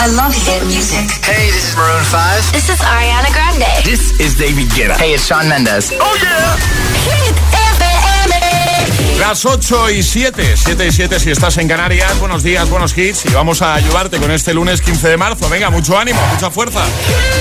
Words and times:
I 0.00 0.06
love 0.14 0.32
hit 0.32 0.62
music. 0.66 1.10
Hey, 1.26 1.50
this 1.50 1.70
is 1.70 1.76
Maroon 1.76 2.04
5. 2.04 2.52
This 2.52 2.68
is 2.70 2.78
Ariana 2.78 3.32
Grande. 3.34 3.66
This 3.82 4.14
is 4.20 4.38
David 4.38 4.68
Guetta. 4.70 4.96
Hey, 4.96 5.14
it's 5.14 5.26
Sean 5.26 5.48
Mendes. 5.48 5.90
Oh 5.98 6.14
yeah. 6.22 6.54
Hit 7.02 7.34
FM. 7.74 9.18
Las 9.18 9.44
8 9.44 9.90
y 9.90 10.04
7, 10.04 10.54
7 10.56 10.86
y 10.86 10.92
7 10.92 11.18
si 11.18 11.32
estás 11.32 11.58
en 11.58 11.66
Canarias. 11.66 12.16
Buenos 12.20 12.44
días, 12.44 12.70
buenos 12.70 12.96
hits. 12.96 13.26
Y 13.26 13.30
vamos 13.30 13.60
a 13.60 13.74
ayudarte 13.74 14.18
con 14.18 14.30
este 14.30 14.54
lunes 14.54 14.80
15 14.82 15.08
de 15.08 15.16
marzo. 15.16 15.48
Venga, 15.48 15.68
mucho 15.68 15.98
ánimo, 15.98 16.20
mucha 16.32 16.48
fuerza. 16.48 16.84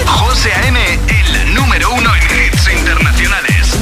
José 0.07 0.51
A.M., 0.53 0.79
el 1.09 1.53
número 1.53 1.91
uno 1.91 2.09
en 2.15 2.23
hits 2.23 2.67
internacionales. 2.75 3.77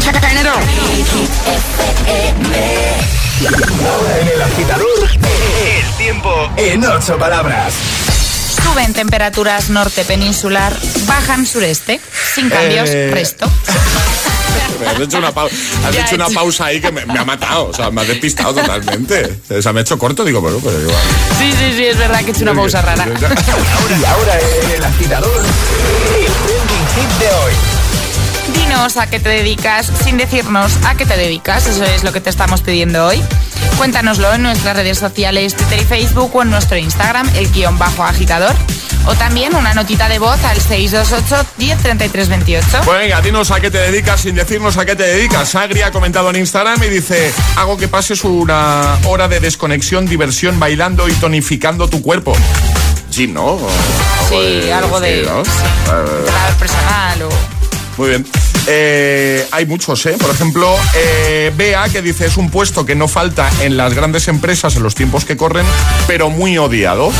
Ahora 3.87 4.19
en 4.19 4.27
el 4.27 4.41
agitador, 4.41 5.09
El 5.65 5.93
tiempo 5.97 6.49
en 6.57 6.83
ocho 6.85 7.17
palabras. 7.17 7.73
Suben 8.65 8.93
temperaturas 8.93 9.69
norte 9.69 10.03
peninsular, 10.05 10.73
bajan 11.05 11.45
sureste. 11.45 11.99
Sin 12.33 12.49
cambios, 12.49 12.89
Eh. 12.89 13.09
resto. 13.11 13.45
Has 14.85 14.99
hecho 14.99 15.17
una, 15.19 15.29
has 15.29 15.95
hecho 15.95 16.17
pausa 16.33 16.65
ahí 16.65 16.81
que 16.81 16.91
me, 16.91 17.05
me 17.05 17.19
ha 17.19 17.23
matado. 17.23 17.67
O 17.67 17.73
sea, 17.73 17.91
me 17.91 18.01
ha 18.01 18.03
despistado 18.05 18.53
totalmente. 18.53 19.39
O 19.49 19.61
sea, 19.61 19.71
me 19.71 19.79
ha 19.79 19.81
hecho 19.81 19.97
corto, 19.97 20.25
digo, 20.25 20.41
bueno, 20.41 20.59
pero 20.63 20.81
igual. 20.81 20.97
Sí, 21.39 21.51
sí, 21.51 21.73
sí, 21.77 21.85
es 21.85 21.97
verdad 21.97 22.19
que 22.21 22.27
he 22.27 22.31
hecho 22.31 22.41
una 22.43 22.53
pausa 22.53 22.81
rara. 22.81 23.05
Y 23.07 24.03
ahora 24.05 24.39
en 24.63 24.71
el 24.71 24.83
agitador, 24.83 25.43
el 25.45 26.25
trending 26.25 26.87
hit 26.95 27.19
de 27.19 27.27
hoy. 27.27 27.53
Dinos 28.59 28.97
a 28.97 29.07
qué 29.07 29.19
te 29.19 29.29
dedicas 29.29 29.91
sin 30.03 30.17
decirnos 30.17 30.73
a 30.85 30.95
qué 30.95 31.05
te 31.05 31.15
dedicas. 31.17 31.67
Eso 31.67 31.83
es 31.85 32.03
lo 32.03 32.11
que 32.11 32.19
te 32.21 32.29
estamos 32.29 32.61
pidiendo 32.61 33.05
hoy. 33.05 33.21
Cuéntanoslo 33.77 34.33
en 34.33 34.41
nuestras 34.43 34.75
redes 34.75 34.97
sociales, 34.97 35.55
Twitter 35.55 35.81
y 35.81 35.83
Facebook 35.85 36.31
o 36.35 36.41
en 36.41 36.49
nuestro 36.49 36.77
Instagram, 36.77 37.29
el 37.35 37.51
guion 37.51 37.77
bajo 37.77 38.03
agitador. 38.03 38.53
O 39.07 39.13
también 39.13 39.53
una 39.55 39.73
notita 39.75 40.09
de 40.09 40.17
voz 40.17 40.43
al 40.45 40.59
628 40.59 41.45
103328. 41.57 42.67
Pues 42.85 42.97
venga, 42.99 43.21
dinos 43.21 43.51
a 43.51 43.59
qué 43.59 43.69
te 43.69 43.77
dedicas 43.77 44.21
sin 44.21 44.33
decirnos 44.35 44.77
a 44.77 44.85
qué 44.85 44.95
te 44.95 45.03
dedicas. 45.03 45.53
Agri 45.53 45.81
ha 45.83 45.91
comentado 45.91 46.29
en 46.31 46.37
Instagram 46.37 46.81
y 46.83 46.87
dice, 46.89 47.31
hago 47.57 47.77
que 47.77 47.87
pases 47.87 48.23
una 48.23 48.97
hora 49.05 49.27
de 49.27 49.39
desconexión, 49.39 50.07
diversión, 50.07 50.59
bailando 50.59 51.07
y 51.07 51.13
tonificando 51.13 51.87
tu 51.87 52.01
cuerpo. 52.01 52.33
Gym, 53.11 53.33
¿no? 53.33 53.45
O 53.45 53.69
Sí, 54.29 54.71
algo 54.71 54.99
de- 54.99 55.23
sí, 55.23 55.29
¿no? 55.29 55.45
sí. 55.45 55.51
Eh, 55.91 56.53
personal 56.57 57.21
o... 57.23 57.29
Muy 57.97 58.09
bien. 58.09 58.25
Eh, 58.67 59.45
hay 59.51 59.65
muchos, 59.65 60.05
¿eh? 60.05 60.15
Por 60.19 60.31
ejemplo, 60.31 60.75
eh, 60.95 61.51
Bea, 61.55 61.87
que 61.89 62.01
dice, 62.01 62.25
es 62.25 62.37
un 62.37 62.49
puesto 62.49 62.85
que 62.85 62.95
no 62.95 63.07
falta 63.07 63.49
en 63.61 63.77
las 63.77 63.93
grandes 63.93 64.27
empresas 64.27 64.75
en 64.75 64.83
los 64.83 64.95
tiempos 64.95 65.25
que 65.25 65.37
corren, 65.37 65.65
pero 66.07 66.29
muy 66.29 66.57
odiado. 66.57 67.11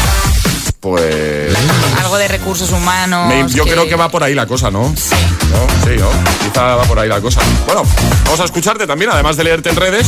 Pues... 0.80 1.56
Algo 2.00 2.18
de 2.18 2.28
recursos 2.28 2.72
humanos. 2.72 3.28
me- 3.28 3.48
yo 3.50 3.64
creo 3.64 3.88
que 3.88 3.96
va 3.96 4.10
por 4.10 4.24
ahí 4.24 4.36
la 4.36 4.46
cosa, 4.46 4.70
¿no? 4.70 4.94
Sí. 4.96 5.16
¿No? 5.52 5.68
Sí, 5.84 5.98
¿no? 6.00 6.10
Quizá 6.44 6.76
va 6.76 6.84
por 6.84 7.00
ahí 7.00 7.10
la 7.10 7.20
cosa. 7.22 7.40
Bueno, 7.66 7.84
vamos 8.26 8.40
a 8.40 8.46
escucharte 8.46 8.86
también, 8.86 9.10
además 9.12 9.36
de 9.38 9.44
leerte 9.46 9.70
en 9.70 9.76
redes. 9.78 10.08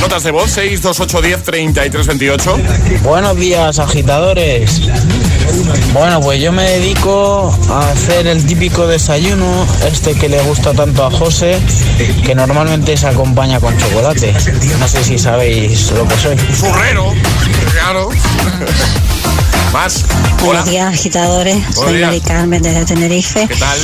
Notas 0.00 0.22
de 0.24 0.30
voz, 0.32 0.50
62810 0.50 1.42
3328. 1.44 2.58
Buenos 3.04 3.36
días, 3.36 3.78
agitadores. 3.78 4.80
Bueno, 5.92 6.20
pues 6.20 6.40
yo 6.40 6.50
me 6.52 6.64
dedico 6.64 7.56
a 7.70 7.90
hacer 7.90 8.26
el 8.26 8.44
típico 8.44 8.86
desayuno, 8.86 9.66
este 9.86 10.14
que 10.14 10.28
le 10.28 10.42
gusta 10.42 10.72
tanto 10.72 11.06
a 11.06 11.10
José, 11.10 11.58
que 12.24 12.34
normalmente 12.34 12.96
se 12.96 13.06
acompaña 13.06 13.60
con 13.60 13.76
chocolate. 13.78 14.34
No 14.80 14.88
sé 14.88 15.04
si 15.04 15.18
sabéis 15.18 15.92
lo 15.92 16.06
que 16.08 16.16
soy. 16.16 16.36
Zurrero, 16.54 17.12
claro. 17.72 18.08
Más. 19.72 20.04
Hola. 20.42 20.44
Buenos 20.44 20.64
días, 20.70 20.92
agitadores. 20.92 21.56
Soy 21.74 21.94
días. 21.96 22.08
Mari 22.08 22.20
Carmen 22.20 22.62
desde 22.62 22.84
Tenerife. 22.84 23.48
¿Qué 23.48 23.56
tal? 23.56 23.78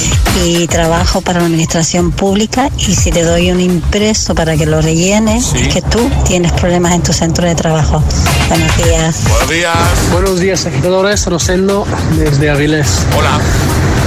Y 0.44 0.66
trabajo 0.66 1.22
para 1.22 1.40
la 1.40 1.46
administración 1.46 2.10
pública. 2.12 2.68
Y 2.76 2.94
si 2.94 3.10
te 3.10 3.22
doy 3.22 3.50
un 3.50 3.60
impreso 3.60 4.34
para 4.34 4.54
que 4.56 4.66
lo 4.66 4.82
rellenes, 4.82 5.46
Sí. 5.46 5.58
es 5.62 5.74
que 5.74 5.80
tú 5.82 6.10
tienes 6.26 6.52
problemas 6.52 6.92
en 6.92 7.02
tu 7.02 7.12
centro 7.14 7.46
de 7.46 7.54
trabajo. 7.54 8.02
Buenos 8.48 8.76
días. 8.76 9.16
Buenos 9.28 9.48
días. 9.48 9.76
Buenos 10.12 10.40
días, 10.40 10.66
agitadores. 10.66 11.24
Rosendo 11.26 11.86
desde 12.18 12.50
Avilés. 12.50 12.98
Hola. 13.16 13.40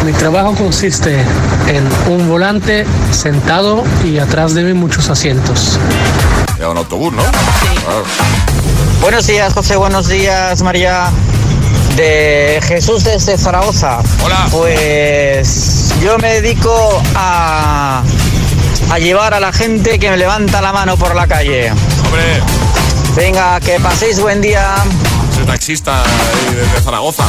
Mi 0.06 0.14
trabajo 0.14 0.54
consiste 0.56 1.16
en 1.68 1.88
un 2.12 2.28
volante 2.30 2.86
sentado 3.12 3.84
y 4.04 4.20
atrás 4.20 4.54
de 4.54 4.64
mí 4.64 4.74
muchos 4.74 5.10
asientos. 5.10 5.80
Ya 6.60 6.70
un 6.70 6.78
autobús, 6.78 7.12
¿no? 7.14 7.24
Claro. 7.24 8.04
Buenos 9.02 9.26
días, 9.26 9.52
José. 9.54 9.76
Buenos 9.78 10.08
días, 10.08 10.62
María. 10.62 11.10
De 12.02 12.60
Jesús 12.68 13.04
desde 13.04 13.38
Zaragoza. 13.38 14.00
Hola. 14.24 14.48
Pues 14.50 15.94
yo 16.02 16.18
me 16.18 16.42
dedico 16.42 17.00
a, 17.14 18.02
a 18.90 18.98
llevar 18.98 19.36
a 19.36 19.40
la 19.40 19.54
gente 19.54 20.00
que 20.00 20.10
me 20.10 20.18
levanta 20.18 20.62
la 20.64 20.74
mano 20.74 20.98
por 20.98 21.14
la 21.14 21.28
calle. 21.28 21.70
Hombre, 21.70 22.42
Venga, 23.16 23.60
que 23.60 23.80
paséis 23.80 24.20
buen 24.20 24.42
día. 24.42 24.74
soy 25.36 25.46
taxista 25.46 26.02
desde 26.50 26.82
Zaragoza. 26.82 27.24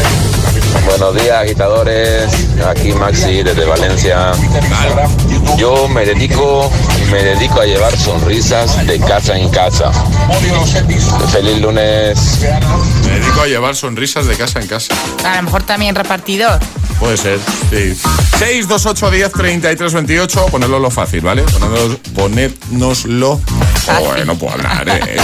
Buenos 0.84 1.14
días, 1.14 1.42
agitadores. 1.42 2.32
Aquí 2.66 2.92
Maxi 2.92 3.42
desde 3.42 3.64
Valencia. 3.64 4.32
Yo 5.56 5.88
me 5.88 6.04
dedico, 6.04 6.70
me 7.10 7.22
dedico 7.22 7.60
a 7.60 7.64
llevar 7.64 7.96
sonrisas 7.96 8.86
de 8.86 8.98
casa 9.00 9.36
en 9.36 9.48
casa. 9.50 9.90
Feliz 11.30 11.60
lunes. 11.60 12.40
Me 13.04 13.18
dedico 13.20 13.42
a 13.42 13.46
llevar 13.46 13.76
sonrisas 13.76 14.26
de 14.26 14.36
casa 14.36 14.60
en 14.60 14.66
casa. 14.66 14.94
A 15.24 15.36
lo 15.36 15.42
mejor 15.44 15.62
también 15.62 15.94
repartidor. 15.94 16.60
Puede 16.98 17.16
ser, 17.16 17.40
sí. 17.70 17.98
62810 18.38 19.32
3328, 19.32 20.46
ponedlo 20.46 20.78
lo 20.78 20.90
fácil, 20.90 21.20
¿vale? 21.20 21.42
Ponednos, 21.42 21.98
ponednoslo. 22.14 23.40
Oh, 23.88 24.14
no 24.24 24.36
puedo 24.36 24.54
hablar, 24.54 24.88
¿eh? 24.88 25.16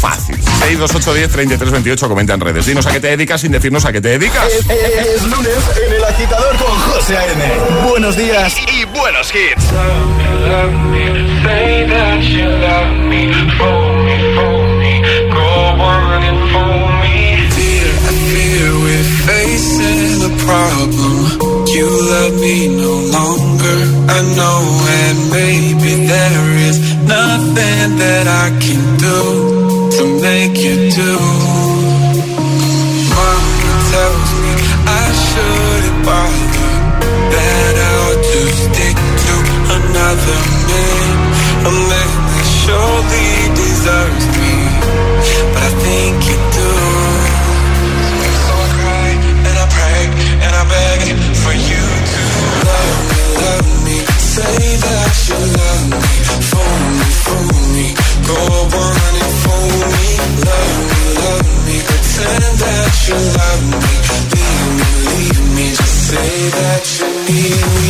Fácil. 0.00 0.39
62810 0.60 1.30
3328, 1.32 2.08
comenta 2.08 2.34
en 2.34 2.40
redes. 2.40 2.66
Dinos 2.66 2.86
a 2.86 2.92
qué 2.92 3.00
te 3.00 3.08
dedicas 3.08 3.40
sin 3.40 3.52
decirnos 3.52 3.84
a 3.84 3.92
qué 3.92 4.00
te 4.00 4.10
dedicas. 4.18 4.44
Es, 4.46 4.66
es- 4.70 5.06
es 5.16 5.22
lunes 5.24 5.56
en 5.86 5.92
el 5.94 6.04
agitador 6.04 6.56
con 6.56 6.78
José 6.78 7.16
A.M. 7.16 7.88
Buenos 7.88 8.16
días. 8.16 8.54
y 8.72 8.84
buenos 8.84 9.32
hits. 9.34 9.64
I 16.82 18.12
fear 18.30 18.72
we're 18.84 19.08
facing 19.26 20.22
a 20.24 20.32
problem. 20.44 21.66
You 21.66 21.86
love 21.86 22.34
me 22.40 22.68
no 22.68 22.92
longer. 23.16 23.78
I 24.08 24.20
know, 24.36 24.60
and 25.02 25.30
maybe 25.30 26.06
there 26.06 26.50
is 26.68 26.78
nothing 27.04 27.96
that 27.98 28.26
I 28.26 28.50
can 28.58 28.82
do 28.98 29.49
to 30.00 30.20
make 30.22 30.56
you 30.56 30.90
do. 30.90 31.69
You 67.50 67.89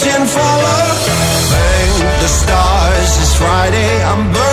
searching 0.00 0.26
for 0.26 0.40
love. 0.40 0.98
Thank 1.52 2.20
the 2.20 2.28
stars, 2.28 3.18
it's 3.20 3.36
Friday, 3.36 4.02
I'm 4.04 4.32
burning. 4.32 4.49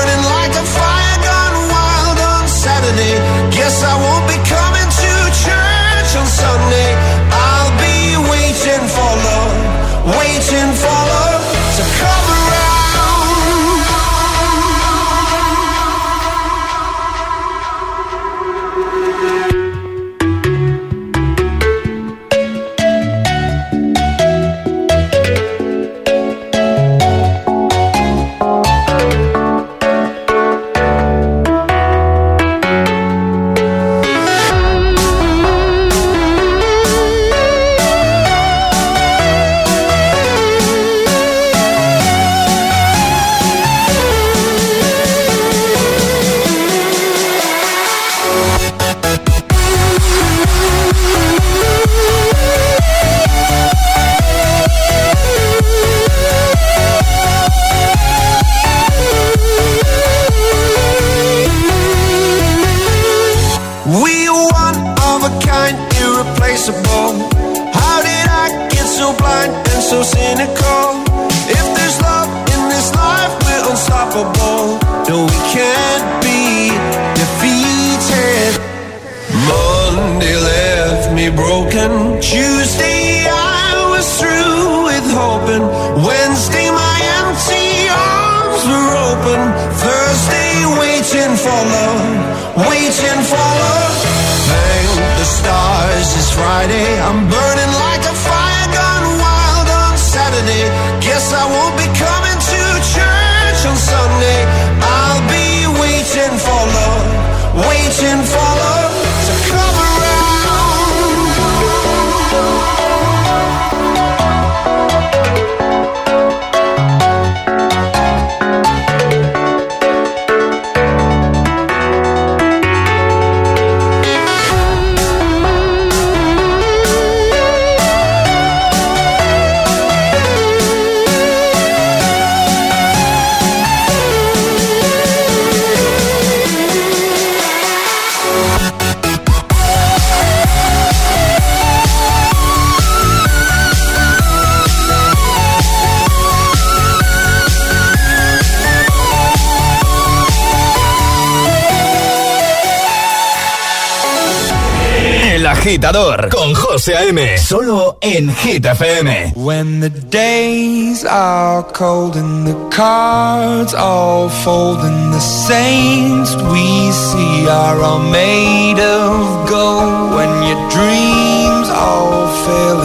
agitador 155.67 156.29
con 156.29 156.53
José 156.53 156.95
A.M. 156.95 157.37
Solo 157.37 157.97
en 157.99 158.33
Hit 158.33 158.65
FM. 158.65 159.33
When 159.35 159.81
the 159.81 159.89
days 159.89 161.03
are 161.03 161.61
cold 161.73 162.15
and 162.15 162.47
the 162.47 162.55
cards 162.69 163.73
all 163.73 164.29
fold 164.29 164.79
and 164.79 165.13
the 165.13 165.19
saints 165.19 166.33
we 166.53 166.91
see 166.93 167.49
are 167.49 167.81
all 167.81 167.99
made 167.99 168.79
of 168.79 169.49
gold. 169.49 170.15
When 170.15 170.31
your 170.47 170.69
dreams 170.69 171.69
all 171.69 172.27
fail 172.45 172.81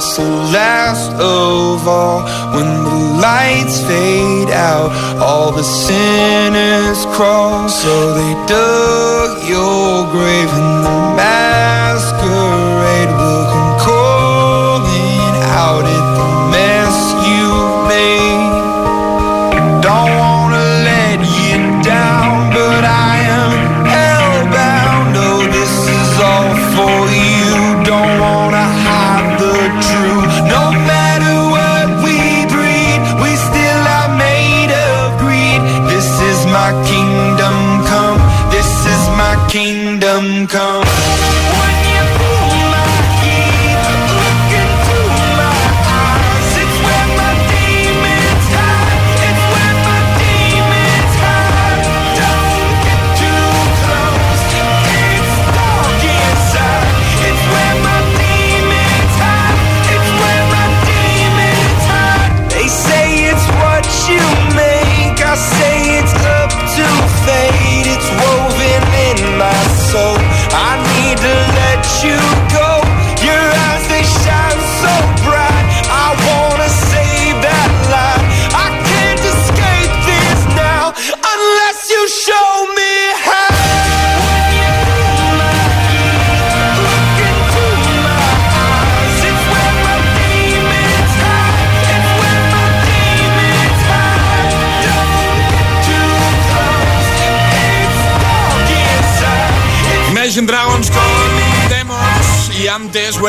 it's 0.00 0.16
the 0.16 0.24
last 0.24 1.12
of 1.12 1.86
all. 1.86 2.22
When 2.54 2.68
the 2.88 3.20
lights 3.20 3.84
fade 3.84 4.48
out, 4.48 4.90
all 5.20 5.52
the 5.52 5.62
sinners 5.62 7.04
crawl. 7.14 7.68
So 7.68 8.14
they 8.14 8.32
dug 8.46 9.46
your 9.46 10.08
grave 10.10 10.48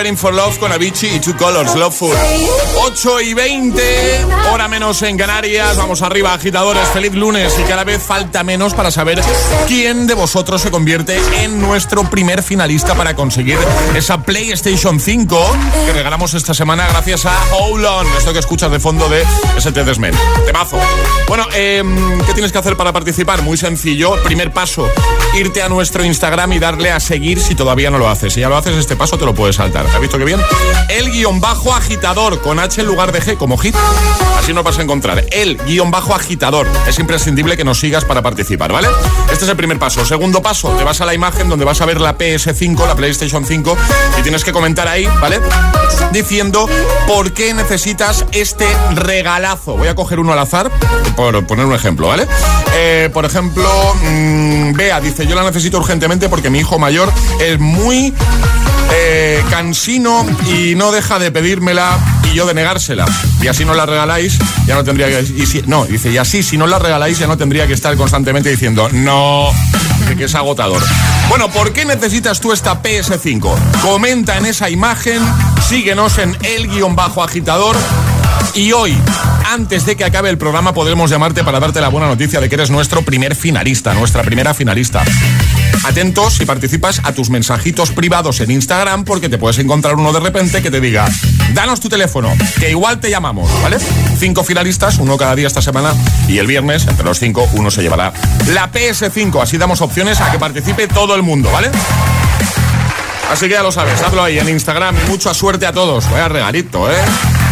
Waiting 0.01 0.17
for 0.17 0.33
Love 0.33 0.57
con 0.57 0.71
Avicii 0.71 1.17
y 1.17 1.19
Two 1.19 1.37
Colors, 1.37 1.75
Loveful. 1.75 2.15
8 2.83 3.21
y 3.21 3.35
20, 3.35 4.25
hora 4.51 4.67
menos 4.67 4.99
en 5.03 5.15
Canarias. 5.15 5.77
Vamos 5.77 6.01
arriba, 6.01 6.33
agitadores. 6.33 6.87
Feliz 6.87 7.13
lunes 7.13 7.53
y 7.59 7.63
cada 7.69 7.83
vez 7.83 8.01
falta 8.01 8.43
menos 8.43 8.73
para 8.73 8.89
saber 8.89 9.21
quién 9.67 10.07
de 10.07 10.15
vosotros 10.15 10.59
se 10.63 10.71
convierte 10.71 11.19
en 11.43 11.61
nuestro 11.61 12.03
primer 12.09 12.41
finalista 12.41 12.95
para 12.95 13.15
conseguir 13.15 13.59
esa 13.95 14.23
PlayStation 14.23 14.99
5 14.99 15.57
que 15.85 15.93
regalamos 15.93 16.33
esta 16.33 16.55
semana 16.55 16.87
gracias 16.87 17.27
a 17.27 17.37
Hold 17.51 17.85
On. 17.85 18.07
Esto 18.17 18.33
que 18.33 18.39
escuchas 18.39 18.71
de 18.71 18.79
fondo 18.79 19.07
de 19.07 19.23
ST 19.57 19.83
Desmen. 19.83 20.15
Temazo. 20.47 20.79
Bueno, 21.27 21.45
eh, 21.53 21.83
¿qué 22.25 22.33
tienes 22.33 22.51
que 22.51 22.57
hacer 22.57 22.75
para 22.75 22.91
participar? 22.91 23.43
Muy 23.43 23.57
sencillo. 23.57 24.15
Primer 24.23 24.51
paso, 24.51 24.89
irte 25.35 25.61
a 25.61 25.69
nuestro 25.69 26.03
Instagram 26.03 26.53
y 26.53 26.59
darle 26.59 26.89
a 26.89 26.99
seguir 26.99 27.39
si 27.39 27.53
todavía 27.53 27.91
no 27.91 27.99
lo 27.99 28.09
haces. 28.09 28.33
Si 28.33 28.39
ya 28.39 28.49
lo 28.49 28.57
haces, 28.57 28.75
este 28.77 28.95
paso 28.95 29.19
te 29.19 29.25
lo 29.25 29.35
puedes 29.35 29.57
saltar. 29.57 29.90
¿Has 29.93 29.99
visto 29.99 30.17
qué 30.17 30.25
bien? 30.25 30.39
El 30.89 31.11
guion 31.11 31.39
bajo 31.39 31.73
agitador 31.73 32.41
con 32.41 32.59
H 32.59 32.81
en 32.81 32.87
lugar 32.87 33.11
de 33.11 33.21
G 33.21 33.37
como 33.37 33.57
hit. 33.57 33.75
Así 34.37 34.53
nos 34.53 34.63
vas 34.63 34.79
a 34.79 34.81
encontrar. 34.81 35.25
El 35.31 35.57
guion 35.57 35.91
bajo 35.91 36.15
agitador. 36.15 36.67
Es 36.87 36.97
imprescindible 36.99 37.57
que 37.57 37.63
nos 37.63 37.79
sigas 37.79 38.05
para 38.05 38.21
participar, 38.21 38.71
¿vale? 38.71 38.87
Este 39.31 39.45
es 39.45 39.49
el 39.49 39.55
primer 39.55 39.79
paso. 39.79 40.05
Segundo 40.05 40.41
paso, 40.41 40.69
te 40.69 40.83
vas 40.83 41.01
a 41.01 41.05
la 41.05 41.13
imagen 41.13 41.49
donde 41.49 41.65
vas 41.65 41.81
a 41.81 41.85
ver 41.85 42.01
la 42.01 42.17
PS5, 42.17 42.87
la 42.87 42.95
PlayStation 42.95 43.45
5, 43.45 43.77
y 44.19 44.21
tienes 44.21 44.43
que 44.43 44.51
comentar 44.51 44.87
ahí, 44.87 45.07
¿vale? 45.19 45.39
Diciendo 46.11 46.67
por 47.07 47.33
qué 47.33 47.53
necesitas 47.53 48.25
este 48.31 48.67
regalazo. 48.95 49.77
Voy 49.77 49.87
a 49.87 49.95
coger 49.95 50.19
uno 50.19 50.33
al 50.33 50.39
azar, 50.39 50.71
por 51.15 51.45
poner 51.45 51.65
un 51.65 51.73
ejemplo, 51.73 52.07
¿vale? 52.07 52.27
Eh, 52.73 53.09
por 53.13 53.25
ejemplo, 53.25 53.69
mmm, 54.03 54.73
Bea 54.73 54.99
dice, 55.01 55.27
yo 55.27 55.35
la 55.35 55.43
necesito 55.43 55.77
urgentemente 55.77 56.29
porque 56.29 56.49
mi 56.49 56.59
hijo 56.59 56.79
mayor 56.79 57.11
es 57.39 57.59
muy 57.59 58.13
eh, 58.93 59.43
cansino 59.49 60.25
y 60.47 60.75
no 60.75 60.91
deja 60.91 61.19
de 61.19 61.31
pedírmela 61.31 61.97
y 62.31 62.35
yo 62.35 62.45
de 62.45 62.53
negársela. 62.53 63.05
Y 63.41 63.47
así 63.47 63.65
no 63.65 63.73
la 63.73 63.85
regaláis, 63.85 64.37
ya 64.65 64.75
no 64.75 64.83
tendría 64.83 65.07
que... 65.07 65.21
Y 65.21 65.45
si, 65.45 65.61
no, 65.63 65.85
dice, 65.85 66.11
y 66.11 66.17
así 66.17 66.43
si 66.43 66.57
no 66.57 66.67
la 66.67 66.79
regaláis 66.79 67.19
ya 67.19 67.27
no 67.27 67.37
tendría 67.37 67.67
que 67.67 67.73
estar 67.73 67.95
constantemente 67.95 68.49
diciendo, 68.49 68.89
no, 68.91 69.49
que, 70.17 70.25
es 70.25 70.35
agotador. 70.35 70.81
Bueno, 71.29 71.49
¿por 71.49 71.73
qué 71.73 71.85
necesitas 71.85 72.39
tú 72.39 72.51
esta 72.51 72.81
PS5? 72.81 73.55
Comenta 73.81 74.37
en 74.37 74.45
esa 74.45 74.69
imagen, 74.69 75.21
síguenos 75.67 76.17
en 76.17 76.37
el 76.43 76.67
guion 76.67 76.95
bajo 76.95 77.23
agitador 77.23 77.77
y 78.53 78.73
hoy, 78.73 78.97
antes 79.49 79.85
de 79.85 79.95
que 79.95 80.03
acabe 80.03 80.29
el 80.29 80.37
programa, 80.37 80.73
podremos 80.73 81.09
llamarte 81.09 81.43
para 81.43 81.59
darte 81.59 81.79
la 81.79 81.87
buena 81.87 82.07
noticia 82.07 82.41
de 82.41 82.49
que 82.49 82.55
eres 82.55 82.69
nuestro 82.69 83.01
primer 83.01 83.35
finalista, 83.35 83.93
nuestra 83.93 84.23
primera 84.23 84.53
finalista. 84.53 85.03
Atentos 85.83 86.35
si 86.35 86.45
participas 86.45 87.01
a 87.03 87.13
tus 87.13 87.29
mensajitos 87.29 87.91
privados 87.91 88.39
en 88.39 88.51
Instagram 88.51 89.03
porque 89.03 89.29
te 89.29 89.37
puedes 89.37 89.59
encontrar 89.59 89.95
uno 89.95 90.13
de 90.13 90.19
repente 90.19 90.61
que 90.61 90.71
te 90.71 90.79
diga, 90.79 91.07
danos 91.53 91.79
tu 91.79 91.89
teléfono, 91.89 92.33
que 92.59 92.69
igual 92.69 92.99
te 92.99 93.09
llamamos, 93.09 93.49
¿vale? 93.61 93.77
Cinco 94.17 94.43
finalistas, 94.43 94.97
uno 94.99 95.17
cada 95.17 95.35
día 95.35 95.47
esta 95.47 95.61
semana 95.61 95.93
y 96.27 96.37
el 96.37 96.47
viernes, 96.47 96.87
entre 96.87 97.05
los 97.05 97.19
cinco, 97.19 97.47
uno 97.53 97.71
se 97.71 97.81
llevará 97.81 98.13
la 98.47 98.71
PS5. 98.71 99.41
Así 99.41 99.57
damos 99.57 99.81
opciones 99.81 100.21
a 100.21 100.31
que 100.31 100.39
participe 100.39 100.87
todo 100.87 101.15
el 101.15 101.23
mundo, 101.23 101.51
¿vale? 101.51 101.69
Así 103.31 103.47
que 103.47 103.53
ya 103.53 103.63
lo 103.63 103.71
sabes, 103.71 104.01
hazlo 104.01 104.23
ahí 104.23 104.39
en 104.39 104.49
Instagram 104.49 104.95
y 105.05 105.09
mucha 105.09 105.33
suerte 105.33 105.65
a 105.65 105.71
todos. 105.71 106.09
Vaya 106.11 106.27
regalito, 106.27 106.91
¿eh? 106.91 106.95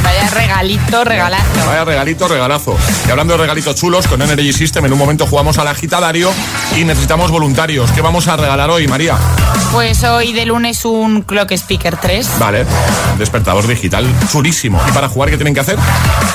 Vaya 0.03 0.29
regalito, 0.29 1.03
regalazo. 1.03 1.65
Vaya 1.65 1.85
regalito, 1.85 2.27
regalazo. 2.27 2.77
Y 3.07 3.11
hablando 3.11 3.33
de 3.33 3.39
regalitos 3.39 3.75
chulos, 3.75 4.07
con 4.07 4.21
Energy 4.21 4.53
System 4.53 4.85
en 4.85 4.93
un 4.93 4.99
momento 4.99 5.27
jugamos 5.27 5.57
al 5.57 5.67
agitadario 5.67 6.31
y 6.75 6.83
necesitamos 6.83 7.31
voluntarios. 7.31 7.91
¿Qué 7.91 8.01
vamos 8.01 8.27
a 8.27 8.37
regalar 8.37 8.69
hoy, 8.69 8.87
María? 8.87 9.17
Pues 9.71 10.03
hoy 10.03 10.33
de 10.33 10.45
lunes 10.45 10.83
un 10.85 11.21
Clock 11.21 11.51
Speaker 11.51 11.97
3. 11.97 12.39
Vale, 12.39 12.65
despertador 13.17 13.67
digital 13.67 14.05
chulísimo. 14.31 14.81
¿Y 14.87 14.91
para 14.91 15.09
jugar 15.09 15.29
qué 15.29 15.37
tienen 15.37 15.53
que 15.53 15.59
hacer? 15.59 15.77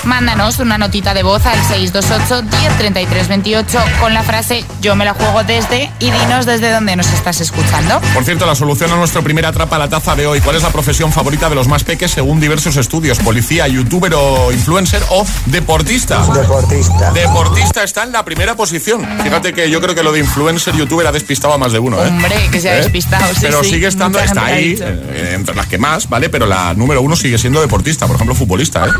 Mándanos 0.04 0.58
una 0.58 0.78
notita 0.78 1.14
de 1.14 1.22
voz 1.22 1.44
al 1.46 1.58
628-103328 1.64 3.98
con 4.00 4.14
la 4.14 4.22
frase 4.22 4.64
Yo 4.80 4.96
me 4.96 5.04
la 5.04 5.14
juego 5.14 5.42
desde 5.44 5.90
y 5.98 6.10
dinos 6.10 6.46
desde 6.46 6.70
dónde 6.70 6.96
nos 6.96 7.12
estás 7.12 7.40
escuchando. 7.40 8.00
Por 8.12 8.24
cierto, 8.24 8.46
la 8.46 8.54
solución 8.54 8.92
a 8.92 8.96
nuestro 8.96 9.22
primer 9.22 9.46
atrapa 9.46 9.78
la 9.78 9.88
taza 9.88 10.14
de 10.14 10.26
hoy. 10.26 10.40
¿Cuál 10.40 10.56
es 10.56 10.62
la 10.62 10.70
profesión 10.70 11.12
favorita 11.12 11.48
de 11.48 11.54
los 11.54 11.68
más 11.68 11.84
peques 11.84 12.10
según 12.10 12.40
diversos 12.40 12.76
estudios? 12.76 13.18
¿Policía, 13.18 13.53
youtuber 13.54 14.12
o 14.14 14.50
influencer 14.52 15.02
o 15.10 15.24
deportista? 15.46 16.22
Deportista. 16.34 17.12
Deportista 17.12 17.82
está 17.84 18.02
en 18.02 18.12
la 18.12 18.24
primera 18.24 18.54
posición. 18.56 19.06
Fíjate 19.22 19.52
que 19.52 19.70
yo 19.70 19.80
creo 19.80 19.94
que 19.94 20.02
lo 20.02 20.12
de 20.12 20.20
influencer, 20.20 20.74
youtuber 20.74 21.06
ha 21.06 21.12
despistado 21.12 21.54
a 21.54 21.58
más 21.58 21.72
de 21.72 21.78
uno, 21.78 22.02
¿eh? 22.04 22.08
Hombre, 22.08 22.34
que 22.50 22.60
se 22.60 22.70
ha 22.70 22.74
¿Eh? 22.74 22.82
despistado, 22.82 23.26
sí, 23.34 23.40
Pero 23.42 23.62
sí. 23.62 23.70
sigue 23.70 23.86
estando, 23.86 24.18
está 24.18 24.46
ahí, 24.46 24.76
eh, 24.80 25.32
entre 25.34 25.54
las 25.54 25.66
que 25.66 25.78
más, 25.78 26.08
¿vale? 26.08 26.28
Pero 26.28 26.46
la 26.46 26.74
número 26.74 27.00
uno 27.02 27.16
sigue 27.16 27.38
siendo 27.38 27.60
deportista, 27.60 28.06
por 28.06 28.16
ejemplo, 28.16 28.34
futbolista, 28.34 28.86
¿eh? 28.86 28.90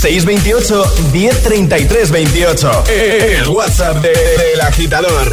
628 0.00 0.84
1033 1.12 2.10
28. 2.10 2.84
El 2.88 3.48
WhatsApp 3.48 3.96
de- 4.02 4.08
del 4.10 4.60
agitador. 4.60 5.32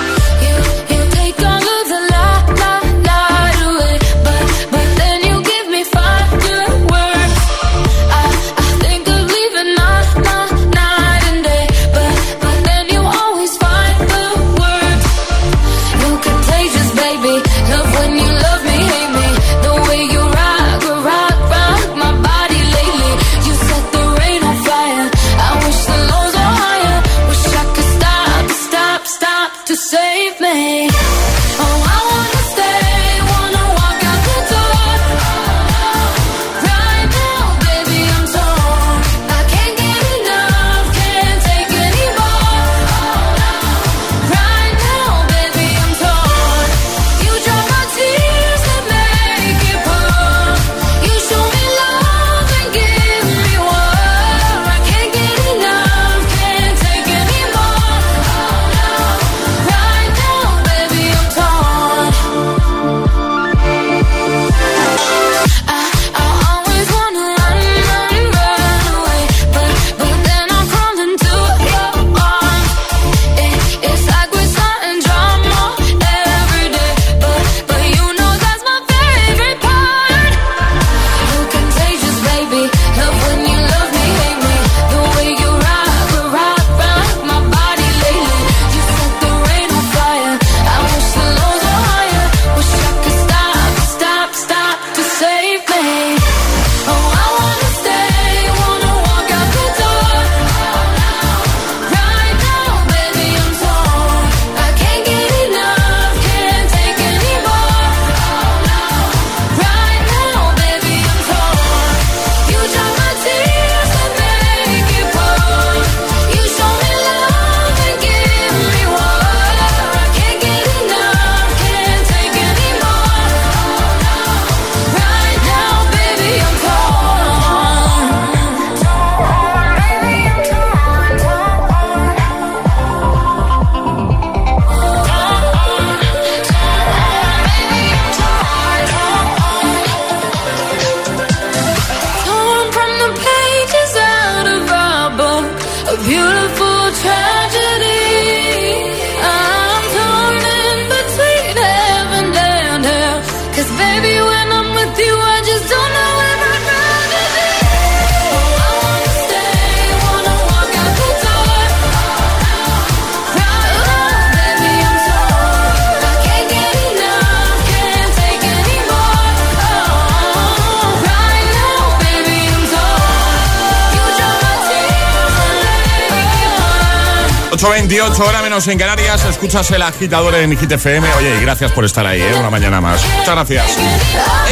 8.28, 178.11 178.27
hora 178.27 178.41
menos 178.41 178.67
en 178.67 178.77
Canarias. 178.77 179.25
Escuchas 179.25 179.69
el 179.71 179.81
agitador 179.81 180.35
en 180.35 180.57
Hit 180.57 180.71
FM. 180.71 181.07
Oye, 181.17 181.37
y 181.37 181.41
gracias 181.41 181.71
por 181.71 181.85
estar 181.85 182.05
ahí, 182.05 182.21
¿eh? 182.21 182.33
una 182.37 182.49
mañana 182.49 182.81
más. 182.81 183.01
Muchas 183.17 183.35
gracias. 183.35 183.77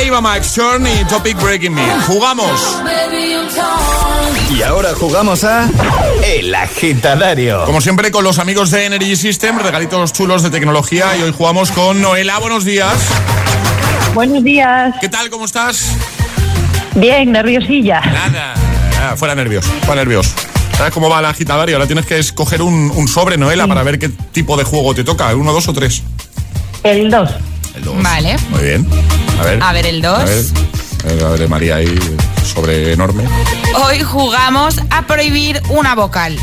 Eva 0.02 0.22
Max 0.22 0.56
Chorn 0.56 0.86
y 0.88 1.04
Topic 1.06 1.42
Breaking 1.42 1.74
Me. 1.74 1.84
Jugamos. 2.08 2.82
Y 4.50 4.62
ahora 4.64 4.94
jugamos 4.96 5.44
a 5.44 5.70
El 6.24 6.54
Agitadario. 6.56 7.66
Como 7.66 7.82
siempre, 7.82 8.12
con 8.12 8.24
los 8.24 8.40
amigos 8.40 8.72
de 8.72 8.86
Energy 8.86 9.16
System, 9.16 9.60
regalitos 9.60 10.14
chulos 10.14 10.44
de 10.44 10.50
tecnología. 10.50 11.18
Y 11.18 11.24
hoy 11.24 11.34
jugamos 11.36 11.72
con 11.72 12.02
Noela. 12.02 12.40
Buenos 12.40 12.66
días. 12.66 12.94
Buenos 14.14 14.44
días. 14.44 14.96
¿Qué 15.02 15.10
tal? 15.10 15.30
¿Cómo 15.30 15.46
estás? 15.46 15.96
Bien, 16.96 17.32
nerviosilla. 17.32 18.02
Nada. 18.02 18.54
Ah, 19.02 19.16
fuera 19.16 19.36
nervios, 19.36 19.66
fuera 19.86 20.02
nervios. 20.04 20.36
¿Sabes 20.80 20.94
cómo 20.94 21.10
va 21.10 21.20
el 21.20 21.26
agitadario? 21.26 21.76
Ahora 21.76 21.88
tienes 21.88 22.06
que 22.06 22.18
escoger 22.20 22.62
un, 22.62 22.90
un 22.96 23.10
sobre, 23.10 23.36
Noela, 23.36 23.68
para 23.68 23.84
ver 23.84 24.00
qué 24.00 24.08
tipo 24.08 24.56
de 24.56 24.64
juego 24.64 24.96
te 24.96 25.04
toca. 25.04 25.36
¿Uno, 25.36 25.52
dos 25.52 25.68
o 25.68 25.74
tres? 25.74 26.04
El 26.84 27.12
2. 27.12 27.30
El 27.76 27.84
dos. 27.84 28.02
Vale. 28.02 28.38
Muy 28.50 28.64
bien. 28.64 28.88
A 29.42 29.44
ver. 29.44 29.60
A 29.62 29.74
ver, 29.74 29.86
el 29.88 30.02
dos. 30.02 30.20
A 30.20 30.24
ver, 30.24 30.46
a 31.04 31.08
ver, 31.08 31.24
a 31.26 31.30
ver, 31.32 31.50
María 31.50 31.76
ahí, 31.76 32.00
sobre 32.46 32.94
enorme. 32.94 33.26
Hoy 33.84 34.00
jugamos 34.04 34.80
a 34.90 35.02
prohibir 35.02 35.62
una 35.68 35.96
vocal. 35.96 36.38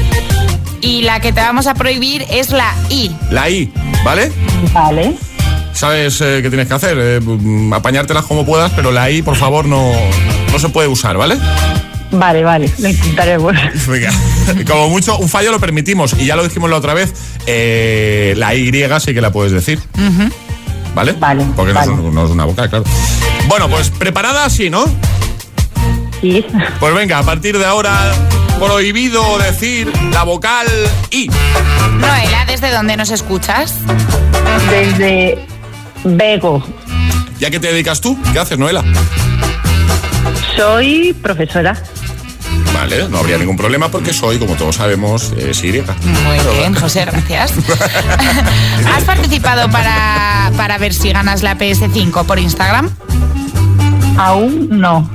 Y 0.82 1.00
la 1.00 1.20
que 1.20 1.32
te 1.32 1.40
vamos 1.40 1.66
a 1.66 1.72
prohibir 1.72 2.26
es 2.28 2.50
la 2.50 2.74
I. 2.90 3.16
La 3.30 3.48
I, 3.48 3.72
¿vale? 4.04 4.30
Vale. 4.74 5.16
¿Sabes 5.72 6.20
eh, 6.20 6.40
qué 6.42 6.50
tienes 6.50 6.68
que 6.68 6.74
hacer? 6.74 6.98
Eh, 7.00 7.20
mm, 7.22 7.72
apañártelas 7.72 8.26
como 8.26 8.44
puedas, 8.44 8.70
pero 8.72 8.92
la 8.92 9.10
I, 9.10 9.22
por 9.22 9.36
favor, 9.36 9.64
no, 9.64 9.92
no 10.52 10.58
se 10.58 10.68
puede 10.68 10.88
usar, 10.88 11.16
¿vale? 11.16 11.38
Vale, 12.10 12.44
vale, 12.44 12.72
lo 12.78 12.88
intentaremos. 12.88 13.54
Venga, 13.88 14.10
como 14.66 14.88
mucho, 14.88 15.18
un 15.18 15.28
fallo 15.28 15.50
lo 15.50 15.60
permitimos. 15.60 16.14
Y 16.18 16.26
ya 16.26 16.36
lo 16.36 16.44
dijimos 16.44 16.70
la 16.70 16.76
otra 16.76 16.94
vez, 16.94 17.12
eh, 17.46 18.34
la 18.36 18.54
Y 18.54 18.70
sí 19.00 19.14
que 19.14 19.20
la 19.20 19.32
puedes 19.32 19.52
decir, 19.52 19.80
¿vale? 20.94 21.12
Vale. 21.12 21.44
Porque 21.56 21.72
no 21.72 21.80
es 21.80 21.88
no 21.88 22.26
una 22.30 22.44
boca, 22.44 22.68
claro. 22.68 22.84
Bueno, 23.48 23.68
pues 23.68 23.90
preparada 23.90 24.48
sí, 24.50 24.70
¿no? 24.70 24.84
Sí. 26.20 26.44
Pues 26.80 26.94
venga, 26.94 27.18
a 27.18 27.22
partir 27.22 27.58
de 27.58 27.64
ahora, 27.64 28.12
prohibido 28.58 29.38
decir 29.38 29.92
la 30.12 30.24
vocal 30.24 30.66
I. 31.10 31.28
Noela, 31.98 32.44
¿desde 32.46 32.72
dónde 32.72 32.96
nos 32.96 33.10
escuchas? 33.10 33.74
Desde 34.70 35.38
Bego. 36.04 36.64
¿Ya 37.38 37.50
que 37.50 37.60
te 37.60 37.68
dedicas 37.68 38.00
tú? 38.00 38.18
¿Qué 38.32 38.38
haces, 38.38 38.58
Noela? 38.58 38.82
Soy 40.56 41.12
profesora. 41.22 41.76
Vale, 42.78 43.08
no 43.08 43.18
habría 43.18 43.38
ningún 43.38 43.56
problema 43.56 43.90
porque 43.90 44.12
soy, 44.12 44.38
como 44.38 44.54
todos 44.54 44.76
sabemos, 44.76 45.32
es 45.38 45.64
Y. 45.64 45.72
Muy 45.72 46.38
bien, 46.58 46.74
José, 46.74 47.06
gracias. 47.06 47.54
¿Has 48.94 49.02
participado 49.04 49.70
para, 49.70 50.52
para 50.58 50.76
ver 50.76 50.92
si 50.92 51.10
ganas 51.10 51.42
la 51.42 51.56
PS5 51.56 52.26
por 52.26 52.38
Instagram? 52.38 52.90
Aún 54.18 54.68
no. 54.70 55.10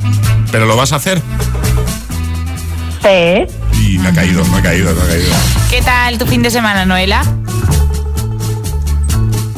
¿Pero 0.52 0.66
lo 0.66 0.76
vas 0.76 0.92
a 0.92 0.96
hacer? 0.96 1.22
Sí. 3.04 3.46
Y 3.80 4.00
me 4.00 4.10
ha 4.10 4.14
caído, 4.14 4.44
me 4.46 4.58
ha 4.58 4.62
caído, 4.64 4.96
me 4.96 5.02
ha 5.02 5.08
caído. 5.08 5.36
¿Qué 5.70 5.82
tal 5.84 6.18
tu 6.18 6.26
fin 6.26 6.42
de 6.42 6.50
semana, 6.50 6.86
Noela? 6.86 7.24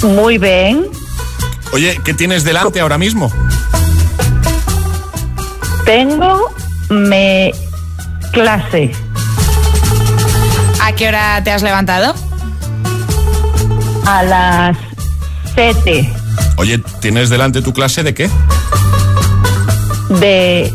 Muy 0.04 0.38
bien. 0.38 0.88
Oye, 1.72 2.02
¿qué 2.04 2.14
tienes 2.14 2.44
delante 2.44 2.82
ahora 2.82 2.98
mismo? 2.98 3.32
Tengo 5.86 6.54
mi 6.90 7.52
clase 8.34 8.92
¿A 10.82 10.92
qué 10.94 11.08
hora 11.08 11.42
te 11.44 11.52
has 11.52 11.64
levantado? 11.64 12.14
a 14.06 14.24
las 14.24 14.78
7 15.56 16.12
Oye, 16.58 16.80
¿tienes 17.00 17.30
delante 17.30 17.62
tu 17.62 17.72
clase 17.74 18.04
de 18.04 18.14
qué? 18.14 18.30
de 20.20 20.72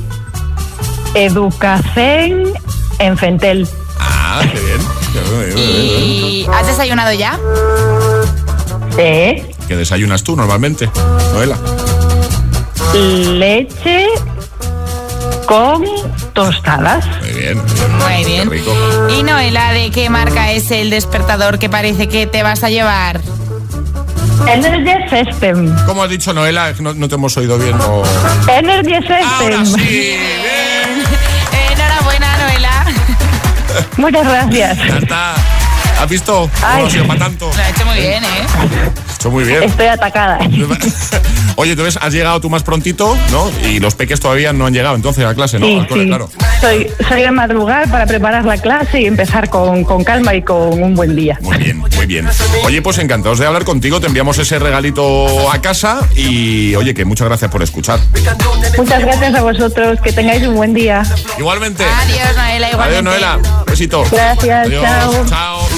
educación 1.15 2.53
en 2.99 3.17
Fentel. 3.17 3.69
Ah, 4.01 4.43
qué 4.43 4.59
bien. 4.61 5.57
¿Y 5.57 6.47
has 6.53 6.67
desayunado 6.67 7.13
ya? 7.13 7.39
Sí. 8.97 9.43
¿Qué 9.69 9.77
desayunas 9.77 10.23
tú 10.25 10.35
normalmente, 10.35 10.91
Noela? 11.33 11.57
Leche 12.95 14.07
con 15.47 15.85
tostadas. 16.33 17.05
Muy 17.39 17.45
bien, 17.45 17.59
muy 17.99 18.25
bien. 18.25 18.49
Qué 18.49 18.57
rico. 18.57 19.09
¿Y 19.17 19.23
Noela, 19.23 19.73
de 19.73 19.91
qué 19.91 20.11
marca 20.11 20.51
es 20.51 20.71
el 20.73 20.91
despertador 20.91 21.59
que 21.59 21.69
parece 21.69 22.09
que 22.09 22.27
te 22.27 22.43
vas 22.43 22.65
a 22.65 22.71
llevar? 22.71 23.21
Energy 24.47 25.09
System. 25.09 25.75
¿Cómo 25.87 26.03
has 26.03 26.11
dicho, 26.11 26.33
Noela? 26.33 26.73
No, 26.81 26.95
no 26.95 27.09
te 27.09 27.15
hemos 27.15 27.37
oído 27.37 27.59
bien. 27.59 27.77
no. 27.79 28.03
Energy 28.53 28.95
System. 28.97 29.29
Ahora 29.41 29.65
sí, 29.65 29.81
bien. 29.81 31.05
Enhorabuena, 31.73 32.39
Noela. 32.39 32.87
Muchas 33.97 34.27
gracias. 34.27 34.79
Ya 34.79 34.99
está. 34.99 35.35
¿Has 36.01 36.09
visto? 36.09 36.51
Ay. 36.63 36.83
No 36.83 36.87
ha 36.89 36.91
sido 36.91 37.07
para 37.07 37.21
tanto. 37.21 37.51
Lo 37.57 37.63
ha 37.63 37.69
hecho 37.69 37.87
muy 37.87 37.99
bien, 37.99 38.25
¿eh? 38.25 38.47
Ha 39.19 39.21
hecho 39.21 39.31
muy 39.33 39.43
bien. 39.43 39.65
Estoy 39.65 39.87
atacada. 39.87 40.39
Oye, 41.57 41.73
entonces 41.73 41.99
has 42.01 42.13
llegado 42.13 42.41
tú 42.41 42.49
más 42.49 42.63
prontito, 42.63 43.19
¿no? 43.33 43.51
Y 43.69 43.81
los 43.81 43.97
peques 43.97 44.21
todavía 44.21 44.53
no 44.53 44.67
han 44.67 44.73
llegado 44.73 44.95
entonces 44.95 45.25
a 45.25 45.35
clase, 45.35 45.59
¿no? 45.59 45.67
Sí, 45.67 45.77
Al 45.81 45.89
cole, 45.89 46.03
sí. 46.03 46.09
claro. 46.09 46.31
Soy, 46.61 46.87
soy 47.09 47.23
de 47.23 47.31
madrugar 47.33 47.91
para 47.91 48.07
preparar 48.07 48.45
la 48.45 48.59
clase 48.59 49.01
y 49.01 49.07
empezar 49.07 49.51
con, 49.51 49.83
con 49.83 50.05
calma 50.05 50.37
y 50.37 50.43
con 50.43 50.81
un 50.81 50.95
buen 50.95 51.17
día. 51.17 51.37
Muy 51.43 51.57
bien, 51.57 51.79
muy 51.79 52.07
bien. 52.07 52.29
Oye, 52.65 52.81
pues 52.81 52.99
encantados 52.99 53.41
de 53.41 53.47
hablar 53.47 53.65
contigo. 53.65 54.01
Te 54.01 54.07
enviamos 54.07 54.39
ese 54.39 54.61
regalito 54.61 55.51
a 55.51 55.61
casa 55.61 55.99
y, 56.15 56.77
oye, 56.77 56.95
que 56.95 57.05
muchas 57.05 57.27
gracias 57.27 57.51
por 57.51 57.61
escuchar. 57.65 57.99
Muchas 58.77 59.01
gracias 59.03 59.35
a 59.35 59.43
vosotros. 59.43 60.01
Que 60.01 60.13
tengáis 60.13 60.47
un 60.47 60.55
buen 60.55 60.75
día. 60.75 61.03
Igualmente. 61.41 61.83
Adiós, 61.85 62.37
Noela, 62.37 62.71
igualmente. 62.71 63.11
Adiós, 63.11 63.35
Noela. 63.43 63.65
Besito. 63.67 64.05
Gracias, 64.13 64.67
Adiós. 64.69 64.83
chao. 64.85 65.27
Chao. 65.29 65.78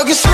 저기서 0.00 0.29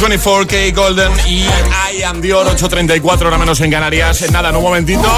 24K 0.00 0.74
Golden 0.74 1.12
y 1.26 1.42
I 1.42 2.02
Am 2.04 2.20
Dior 2.20 2.46
834 2.46 3.28
hora 3.28 3.36
menos 3.36 3.60
en 3.60 3.70
Canarias. 3.70 4.22
En 4.22 4.32
nada, 4.32 4.50
en 4.50 4.56
un 4.56 4.62
momentito. 4.62 5.08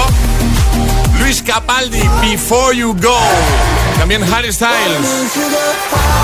Luis 1.19 1.43
Capaldi, 1.43 2.01
Before 2.21 2.75
You 2.75 2.95
Go. 2.99 3.17
También 3.99 4.23
Harry 4.33 4.51
Styles, 4.51 5.37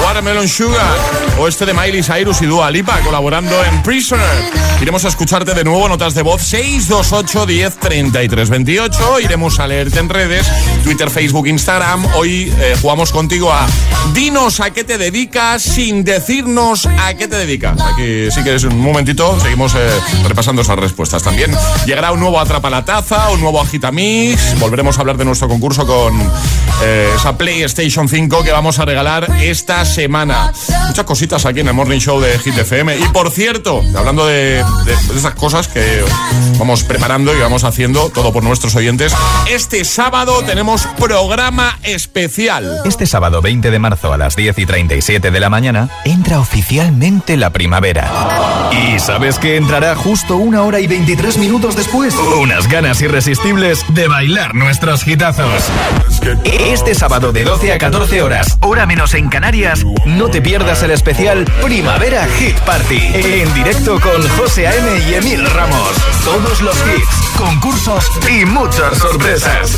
Watermelon 0.03 0.47
Sugar 0.47 0.97
o 1.39 1.47
este 1.47 1.67
de 1.67 1.75
Miley 1.75 2.01
Cyrus 2.01 2.41
y 2.41 2.47
Dua 2.47 2.71
Lipa 2.71 2.99
colaborando 3.01 3.63
en 3.63 3.83
Prisoner. 3.83 4.25
Iremos 4.81 5.05
a 5.05 5.09
escucharte 5.09 5.53
de 5.53 5.63
nuevo, 5.63 5.87
notas 5.87 6.15
de 6.15 6.23
voz 6.23 6.41
628 6.41 7.45
10 7.45 7.77
33 7.77 8.49
28. 8.49 9.19
Iremos 9.19 9.59
a 9.59 9.67
leerte 9.67 9.99
en 9.99 10.09
redes, 10.09 10.47
Twitter, 10.88 11.10
Facebook, 11.10 11.47
Instagram. 11.47 12.06
Hoy 12.15 12.50
eh, 12.62 12.78
jugamos 12.82 13.12
contigo 13.12 13.52
a 13.52 13.67
Dinos 14.13 14.62
a 14.62 14.69
qué 14.71 14.86
te 14.86 14.97
dedicas 14.97 15.62
sin 15.62 16.06
decirnos 16.06 16.86
a 16.86 17.13
qué 17.15 17.28
te 17.28 17.36
dedicas. 17.36 17.78
Aquí 17.82 18.32
sí 18.32 18.41
que 18.41 18.56
es 18.56 18.63
un 18.63 18.80
momentito, 18.80 19.38
seguimos 19.41 19.73
eh, 19.76 19.89
repasando 20.26 20.62
esas 20.62 20.80
respuestas 20.80 21.23
también. 21.23 21.54
Llegará 21.86 22.13
un 22.13 22.21
nuevo 22.21 22.39
Atrapa 22.39 22.69
la 22.69 22.86
Taza, 22.86 23.30
un 23.32 23.41
nuevo 23.41 23.60
Agitamix. 23.62 24.58
Volveremos 24.62 24.97
a 24.97 25.02
hablar 25.02 25.17
de 25.17 25.26
nuestro 25.26 25.50
concurso 25.50 25.86
con 25.86 26.17
eh, 26.82 27.10
esa 27.17 27.38
PlayStation 27.38 28.08
5 28.08 28.43
que 28.45 28.54
vamos 28.54 28.80
a 28.80 28.86
regalar 28.86 29.30
esta 29.41 29.84
semana. 29.84 30.54
Muchas 30.88 31.04
cositas 31.06 31.45
aquí 31.45 31.60
en 31.60 31.67
el 31.67 31.73
Morning 31.73 32.00
Show 32.00 32.21
de 32.21 32.39
Hit 32.39 32.58
FM. 32.60 32.97
Y 32.97 33.04
por 33.10 33.30
cierto, 33.32 33.84
hablando 33.93 34.26
de, 34.26 34.63
de- 34.86 34.95
de 35.13 35.17
esas 35.19 35.36
cosas 35.36 35.67
que 35.67 36.02
vamos 36.58 36.84
preparando 36.86 37.36
y 37.36 37.39
vamos 37.41 37.65
haciendo, 37.65 38.10
todo 38.10 38.32
por 38.32 38.41
nuestros 38.43 38.73
oyentes, 38.76 39.13
este 39.50 39.84
sábado 39.84 40.43
tenemos 40.43 40.76
programa 40.99 41.77
especial. 41.83 42.81
Este 42.85 43.05
sábado 43.05 43.41
20 43.41 43.71
de 43.71 43.79
marzo 43.79 44.13
a 44.13 44.17
las 44.17 44.35
10 44.35 44.59
y 44.59 44.65
37 44.65 45.31
de 45.31 45.39
la 45.39 45.49
mañana 45.49 45.89
entra 46.05 46.39
oficialmente 46.39 47.37
la 47.37 47.51
primavera. 47.51 48.09
¿Y 48.71 48.99
sabes 48.99 49.39
que 49.39 49.55
entrará 49.57 49.95
justo 49.95 50.37
una 50.37 50.63
hora 50.63 50.79
y 50.79 50.87
23 50.87 51.37
minutos 51.37 51.75
después? 51.75 52.15
Unas 52.39 52.67
ganas 52.67 53.01
irresistibles 53.01 53.83
de 53.89 54.07
bailar 54.07 54.55
nuestros 54.55 55.07
hitazos. 55.07 55.63
Este 56.43 56.93
sábado 56.95 57.31
de 57.31 57.43
12 57.43 57.73
a 57.73 57.77
14 57.77 58.21
horas, 58.21 58.57
hora 58.61 58.85
menos 58.85 59.13
en 59.13 59.29
Canarias, 59.29 59.85
no 60.05 60.29
te 60.29 60.41
pierdas 60.41 60.83
el 60.83 60.91
especial 60.91 61.45
Primavera 61.63 62.27
Hit 62.37 62.57
Party. 62.59 62.99
En 63.13 63.53
directo 63.53 63.99
con 63.99 64.27
José 64.37 64.67
A.M. 64.67 64.99
y 65.09 65.13
Emil 65.15 65.45
Ramos. 65.49 65.93
Todos 66.23 66.61
los 66.61 66.75
hits, 66.75 67.37
concursos 67.37 68.05
y 68.29 68.45
muchas 68.45 68.97
sorpresas. 68.97 69.77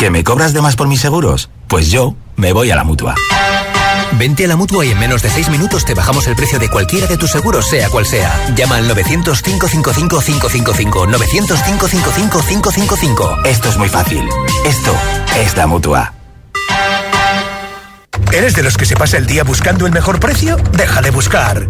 ¿Que 0.00 0.10
me 0.10 0.24
cobras 0.24 0.52
de 0.54 0.62
más 0.62 0.76
por 0.76 0.88
mis 0.88 1.02
seguros? 1.02 1.50
Pues 1.68 1.90
yo 1.90 2.14
me 2.36 2.54
voy 2.54 2.70
a 2.70 2.74
la 2.74 2.84
mutua. 2.84 3.14
Vente 4.12 4.46
a 4.46 4.48
la 4.48 4.56
mutua 4.56 4.86
y 4.86 4.92
en 4.92 4.98
menos 4.98 5.20
de 5.20 5.28
6 5.28 5.50
minutos 5.50 5.84
te 5.84 5.92
bajamos 5.92 6.26
el 6.26 6.34
precio 6.34 6.58
de 6.58 6.70
cualquiera 6.70 7.06
de 7.06 7.18
tus 7.18 7.30
seguros, 7.30 7.68
sea 7.68 7.90
cual 7.90 8.06
sea. 8.06 8.32
Llama 8.56 8.76
al 8.76 8.88
900-555-555. 8.88 11.06
900-555-555. 11.06 13.46
Esto 13.46 13.68
es 13.68 13.76
muy 13.76 13.90
fácil. 13.90 14.26
Esto 14.64 14.96
es 15.36 15.54
la 15.58 15.66
mutua. 15.66 16.14
¿Eres 18.32 18.54
de 18.54 18.62
los 18.62 18.76
que 18.76 18.86
se 18.86 18.94
pasa 18.94 19.16
el 19.16 19.26
día 19.26 19.42
buscando 19.42 19.86
el 19.86 19.92
mejor 19.92 20.20
precio? 20.20 20.56
Deja 20.72 21.02
de 21.02 21.10
buscar. 21.10 21.66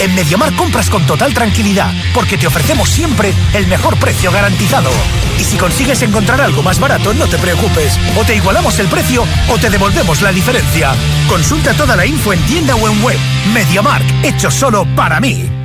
En 0.00 0.14
Mediamar 0.16 0.52
compras 0.56 0.90
con 0.90 1.06
total 1.06 1.32
tranquilidad, 1.32 1.92
porque 2.12 2.36
te 2.36 2.48
ofrecemos 2.48 2.88
siempre 2.88 3.32
el 3.54 3.68
mejor 3.68 3.96
precio 3.98 4.32
garantizado. 4.32 4.90
Y 5.38 5.44
si 5.44 5.56
consigues 5.56 6.02
encontrar 6.02 6.40
algo 6.40 6.62
más 6.62 6.80
barato, 6.80 7.14
no 7.14 7.26
te 7.28 7.38
preocupes. 7.38 7.96
O 8.16 8.24
te 8.24 8.34
igualamos 8.34 8.78
el 8.80 8.88
precio 8.88 9.24
o 9.48 9.58
te 9.58 9.70
devolvemos 9.70 10.20
la 10.22 10.32
diferencia. 10.32 10.92
Consulta 11.28 11.72
toda 11.74 11.94
la 11.94 12.04
info 12.04 12.32
en 12.32 12.44
tienda 12.46 12.74
o 12.74 12.88
en 12.88 13.02
web. 13.02 13.18
Mediamark, 13.54 14.04
hecho 14.24 14.50
solo 14.50 14.84
para 14.96 15.20
mí. 15.20 15.61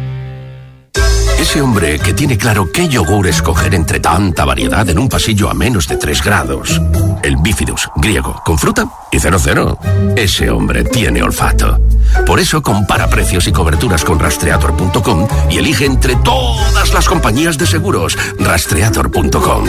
Ese 1.40 1.62
hombre 1.62 2.00
que 2.00 2.14
tiene 2.14 2.38
claro 2.38 2.72
qué 2.72 2.88
yogur 2.88 3.28
escoger 3.28 3.74
entre 3.76 4.00
tanta 4.00 4.44
variedad 4.44 4.88
en 4.90 5.00
un 5.00 5.08
pasillo 5.08 5.50
a 5.50 5.54
menos 5.54 5.88
de 5.88 5.98
3 5.98 6.24
grados. 6.24 6.82
El 7.24 7.38
bifidus, 7.38 7.90
griego, 7.96 8.42
con 8.44 8.58
fruta 8.58 8.90
y 9.12 9.20
00. 9.20 9.78
Ese 10.16 10.50
hombre 10.50 10.84
tiene 10.84 11.22
olfato. 11.22 11.80
Por 12.26 12.40
eso 12.40 12.62
compara 12.62 13.10
precios 13.10 13.48
y 13.48 13.52
coberturas 13.52 14.04
con 14.04 14.20
rastreator.com 14.20 15.28
y 15.50 15.58
elige 15.58 15.86
entre 15.86 16.16
todas 16.18 16.94
las 16.94 17.08
compañías 17.08 17.58
de 17.58 17.66
seguros. 17.66 18.18
Rastreator.com. 18.40 19.66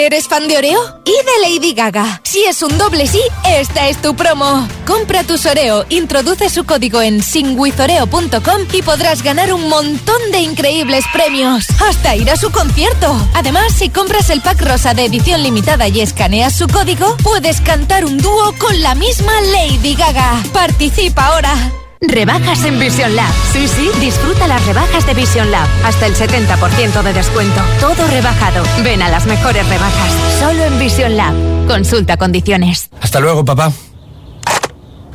¿Eres 0.00 0.28
fan 0.28 0.46
de 0.46 0.56
Oreo? 0.56 0.78
Y 1.04 1.10
de 1.10 1.58
Lady 1.58 1.74
Gaga. 1.74 2.20
Si 2.22 2.44
es 2.44 2.62
un 2.62 2.78
doble 2.78 3.08
sí, 3.08 3.20
esta 3.44 3.88
es 3.88 4.00
tu 4.00 4.14
promo. 4.14 4.68
Compra 4.86 5.24
tus 5.24 5.44
Oreo, 5.44 5.84
introduce 5.88 6.48
su 6.50 6.64
código 6.64 7.02
en 7.02 7.20
singwithoreo.com 7.20 8.60
y 8.72 8.82
podrás 8.82 9.24
ganar 9.24 9.52
un 9.52 9.68
montón 9.68 10.30
de 10.30 10.38
increíbles 10.38 11.04
premios. 11.12 11.66
Hasta 11.84 12.14
ir 12.14 12.30
a 12.30 12.36
su 12.36 12.52
concierto. 12.52 13.12
Además, 13.34 13.72
si 13.76 13.90
compras 13.90 14.30
el 14.30 14.40
pack 14.40 14.62
rosa 14.62 14.94
de 14.94 15.06
edición 15.06 15.42
limitada 15.42 15.88
y 15.88 16.00
escaneas 16.00 16.54
su 16.54 16.68
código, 16.68 17.16
puedes 17.24 17.60
cantar 17.60 18.04
un 18.04 18.18
dúo 18.18 18.54
con 18.56 18.80
la 18.80 18.94
misma 18.94 19.32
Lady 19.52 19.96
Gaga. 19.96 20.44
Participa 20.52 21.26
ahora. 21.26 21.56
Rebajas 22.00 22.64
en 22.64 22.78
Vision 22.78 23.16
Lab. 23.16 23.32
Sí, 23.52 23.66
sí, 23.66 23.90
disfruta 24.00 24.46
las 24.46 24.64
rebajas 24.66 25.04
de 25.04 25.14
Vision 25.14 25.50
Lab. 25.50 25.66
Hasta 25.84 26.06
el 26.06 26.14
70% 26.14 27.02
de 27.02 27.12
descuento. 27.12 27.60
Todo 27.80 28.06
rebajado. 28.06 28.62
Ven 28.84 29.02
a 29.02 29.08
las 29.08 29.26
mejores 29.26 29.68
rebajas. 29.68 30.12
Solo 30.38 30.64
en 30.64 30.78
Vision 30.78 31.16
Lab. 31.16 31.34
Consulta 31.66 32.16
condiciones. 32.16 32.88
Hasta 33.00 33.18
luego, 33.18 33.44
papá. 33.44 33.72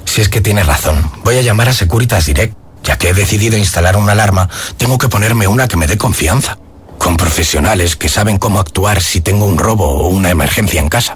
Si 0.04 0.22
es 0.22 0.28
que 0.28 0.42
tienes 0.42 0.66
razón, 0.66 1.10
voy 1.24 1.38
a 1.38 1.42
llamar 1.42 1.70
a 1.70 1.74
Securitas 1.74 2.26
Direct. 2.26 2.56
Ya 2.84 2.98
que 2.98 3.10
he 3.10 3.14
decidido 3.14 3.58
instalar 3.58 3.96
una 3.96 4.12
alarma, 4.12 4.50
tengo 4.76 4.98
que 4.98 5.08
ponerme 5.08 5.48
una 5.48 5.70
que 5.70 5.78
me 5.78 5.88
dé 5.88 5.98
confianza. 5.98 6.58
Con 6.98 7.16
profesionales 7.16 7.96
que 7.96 8.10
saben 8.10 8.38
cómo 8.38 8.60
actuar 8.60 9.02
si 9.02 9.22
tengo 9.22 9.46
un 9.46 9.58
robo 9.58 9.88
o 9.88 10.10
una 10.10 10.30
emergencia 10.30 10.82
en 10.82 10.90
casa. 10.90 11.16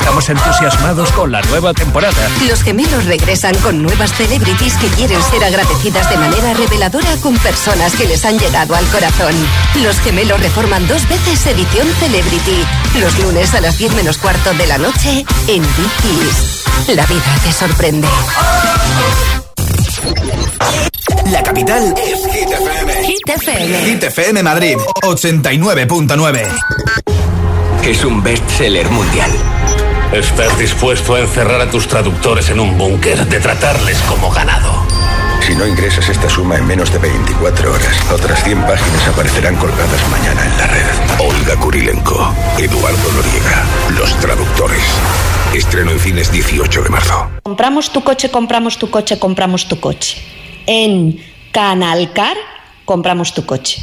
Estamos 0.00 0.28
entusiasmados 0.28 1.10
con 1.12 1.32
la 1.32 1.40
nueva 1.42 1.72
temporada. 1.72 2.28
Los 2.46 2.62
gemelos 2.62 3.06
regresan 3.06 3.54
con 3.56 3.82
nuevas 3.82 4.12
celebrities 4.12 4.74
que 4.76 4.88
quieren 4.88 5.20
ser 5.22 5.42
agradecidas 5.42 6.10
de 6.10 6.18
manera 6.18 6.52
reveladora 6.52 7.16
con 7.22 7.34
personas 7.38 7.96
que 7.96 8.04
les 8.04 8.22
han 8.26 8.38
llegado 8.38 8.74
al 8.74 8.84
corazón. 8.88 9.34
Los 9.82 9.98
gemelos 10.00 10.38
reforman 10.38 10.86
dos 10.86 11.08
veces 11.08 11.46
edición 11.46 11.88
Celebrity. 11.98 12.62
Los 13.00 13.18
lunes 13.20 13.54
a 13.54 13.62
las 13.62 13.78
10 13.78 13.94
menos 13.94 14.18
cuarto 14.18 14.52
de 14.52 14.66
la 14.66 14.76
noche 14.76 15.24
en 15.48 15.62
Dickies. 15.62 16.64
La 16.88 17.06
vida 17.06 17.38
te 17.42 17.52
sorprende. 17.52 18.08
La 21.32 21.42
capital 21.42 21.94
es 21.96 22.26
Hit 22.34 22.50
FM. 22.50 23.06
Hit 23.06 23.28
FM. 23.28 23.78
Hit 23.86 24.02
FM 24.04 24.42
Madrid 24.42 24.76
89.9. 25.02 26.46
Es 27.82 28.04
un 28.04 28.22
bestseller 28.22 28.90
mundial. 28.90 29.30
¿Estás 30.12 30.56
dispuesto 30.58 31.14
a 31.14 31.20
encerrar 31.20 31.60
a 31.60 31.70
tus 31.70 31.88
traductores 31.88 32.48
en 32.50 32.60
un 32.60 32.78
búnker, 32.78 33.26
de 33.26 33.40
tratarles 33.40 33.98
como 34.02 34.30
ganado? 34.30 34.86
Si 35.40 35.54
no 35.54 35.66
ingresas 35.66 36.08
esta 36.08 36.30
suma 36.30 36.56
en 36.56 36.66
menos 36.66 36.92
de 36.92 36.98
24 36.98 37.72
horas, 37.72 38.10
otras 38.12 38.42
100 38.44 38.62
páginas 38.62 39.08
aparecerán 39.08 39.56
colgadas 39.56 40.08
mañana 40.08 40.46
en 40.46 40.58
la 40.58 40.66
red. 40.68 40.86
Olga 41.18 41.56
Kurilenko, 41.56 42.34
Eduardo 42.56 43.12
Noriega, 43.12 43.64
Los 43.98 44.14
Traductores. 44.20 44.84
Estreno 45.52 45.90
en 45.90 45.98
cines 45.98 46.30
18 46.30 46.82
de 46.82 46.88
marzo. 46.88 47.28
Compramos 47.42 47.92
tu 47.92 48.02
coche, 48.02 48.30
compramos 48.30 48.78
tu 48.78 48.90
coche, 48.90 49.18
compramos 49.18 49.66
tu 49.66 49.80
coche. 49.80 50.18
En 50.66 51.20
Canalcar 51.50 52.36
compramos 52.84 53.34
tu 53.34 53.44
coche. 53.44 53.82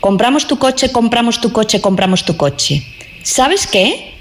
Compramos 0.00 0.46
tu 0.46 0.58
coche, 0.58 0.92
compramos 0.92 1.40
tu 1.40 1.50
coche, 1.50 1.80
compramos 1.80 2.24
tu 2.24 2.36
coche. 2.36 2.82
¿Sabes 3.22 3.66
qué? 3.66 4.14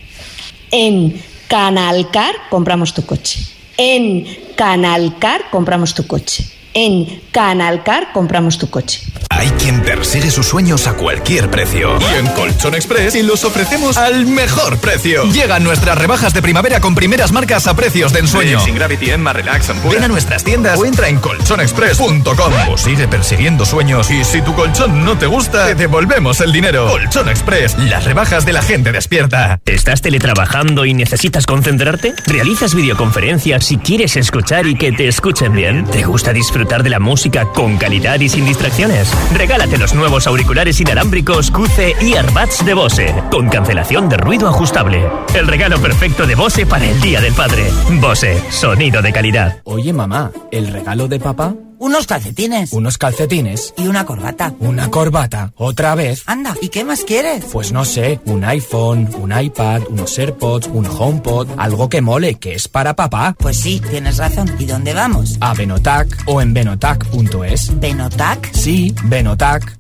En 0.72 1.22
Canalcar 1.52 2.34
compramos 2.50 2.94
tu 2.94 3.06
coche. 3.06 3.44
En 3.76 4.26
Canalcar 4.56 5.50
compramos 5.52 5.94
tu 5.94 6.08
coche. 6.08 6.46
En 6.74 7.22
Canalcar 7.34 8.14
compramos 8.14 8.58
tu 8.58 8.70
coche. 8.70 9.02
Hay 9.42 9.50
quien 9.54 9.82
persigue 9.82 10.30
sus 10.30 10.46
sueños 10.46 10.86
a 10.86 10.94
cualquier 10.94 11.50
precio. 11.50 11.98
Y 12.00 12.20
en 12.20 12.28
Colchón 12.28 12.76
Express 12.76 13.16
y 13.16 13.24
los 13.24 13.44
ofrecemos 13.44 13.98
al 13.98 14.28
mejor 14.28 14.78
precio. 14.78 15.24
Llegan 15.32 15.64
nuestras 15.64 15.98
rebajas 15.98 16.32
de 16.36 16.44
primavera 16.44 16.80
con 16.80 16.94
primeras 16.94 17.32
marcas 17.32 17.66
a 17.66 17.76
precios 17.76 18.14
de 18.14 18.20
ensueño. 18.20 18.60
Sin 18.60 18.76
Gravity, 18.76 19.10
Emma, 19.10 19.34
Relax, 19.34 19.72
Ampura. 19.72 19.96
Ven 19.96 20.04
a 20.04 20.08
nuestras 20.10 20.44
tiendas 20.44 20.78
o 20.78 20.86
entra 20.86 21.10
en 21.10 21.18
colchonexpress.com 21.18 22.54
o 22.70 22.78
sigue 22.78 23.08
persiguiendo 23.08 23.66
sueños 23.66 24.12
y 24.12 24.24
si 24.24 24.44
tu 24.44 24.54
colchón 24.54 25.04
no 25.04 25.18
te 25.18 25.26
gusta, 25.26 25.66
te 25.66 25.74
devolvemos 25.74 26.40
el 26.40 26.52
dinero. 26.52 26.88
Colchón 26.88 27.28
Express, 27.28 27.80
las 27.80 28.04
rebajas 28.04 28.46
de 28.46 28.54
la 28.54 28.62
gente 28.62 28.92
despierta. 28.92 29.60
¿Estás 29.66 30.04
teletrabajando 30.04 30.86
y 30.86 30.94
necesitas 30.94 31.48
concentrarte? 31.48 32.14
¿Realizas 32.28 32.76
videoconferencias 32.76 33.72
y 33.72 33.78
quieres 33.80 34.18
escuchar 34.18 34.68
y 34.68 34.76
que 34.76 34.92
te 34.92 35.08
escuchen 35.08 35.54
bien? 35.54 35.86
¿Te 35.86 36.04
gusta 36.04 36.32
disfrutar 36.32 36.84
de 36.84 36.92
la 36.92 37.00
música 37.00 37.46
con 37.46 37.80
calidad 37.80 38.20
y 38.20 38.30
sin 38.30 38.46
distracciones? 38.46 39.12
Regálate 39.34 39.78
los 39.78 39.94
nuevos 39.94 40.28
auriculares 40.28 40.80
inalámbricos 40.80 41.52
QC 41.52 42.02
Earbuds 42.02 42.66
de 42.66 42.74
Bose, 42.74 43.16
con 43.32 43.50
cancelación 43.50 44.10
de 44.10 44.18
ruido 44.18 44.48
ajustable. 44.48 45.10
El 45.34 45.48
regalo 45.48 45.80
perfecto 45.80 46.28
de 46.28 46.36
Bose 46.36 46.66
para 46.66 46.86
el 46.86 47.00
Día 47.02 47.22
del 47.22 47.34
Padre. 47.34 47.64
Bose, 48.00 48.42
sonido 48.52 49.02
de 49.02 49.14
calidad. 49.14 49.62
Oye 49.64 49.94
mamá, 49.94 50.32
¿el 50.52 50.68
regalo 50.68 51.08
de 51.08 51.20
papá? 51.20 51.56
Unos 51.82 52.06
calcetines. 52.06 52.74
Unos 52.74 53.00
calcetines. 53.00 53.74
Y 53.76 53.88
una 53.88 54.06
corbata. 54.06 54.54
Una 54.60 54.92
corbata. 54.92 55.52
¿Otra 55.56 55.96
vez? 55.96 56.22
Anda, 56.28 56.56
¿y 56.62 56.70
qué 56.70 56.84
más 56.84 57.04
quieres? 57.04 57.44
Pues 57.52 57.72
no 57.72 57.86
sé, 57.86 58.20
un 58.26 58.44
iPhone, 58.44 59.10
un 59.20 59.34
iPad, 59.36 59.82
unos 59.90 60.20
AirPods, 60.20 60.68
un 60.68 60.86
HomePod, 60.86 61.48
algo 61.58 61.90
que 61.90 62.02
mole, 62.02 62.36
que 62.36 62.54
es 62.54 62.68
para 62.68 62.96
papá. 62.96 63.36
Pues 63.36 63.58
sí, 63.58 63.82
tienes 63.90 64.18
razón. 64.18 64.56
¿Y 64.60 64.66
dónde 64.66 64.94
vamos? 64.94 65.38
A 65.40 65.56
Benotac 65.56 66.22
o 66.28 66.40
en 66.40 66.54
benotac.es. 66.54 67.80
¿Benotac? 67.80 68.54
Sí, 68.54 68.94
Benotac. 69.06 69.80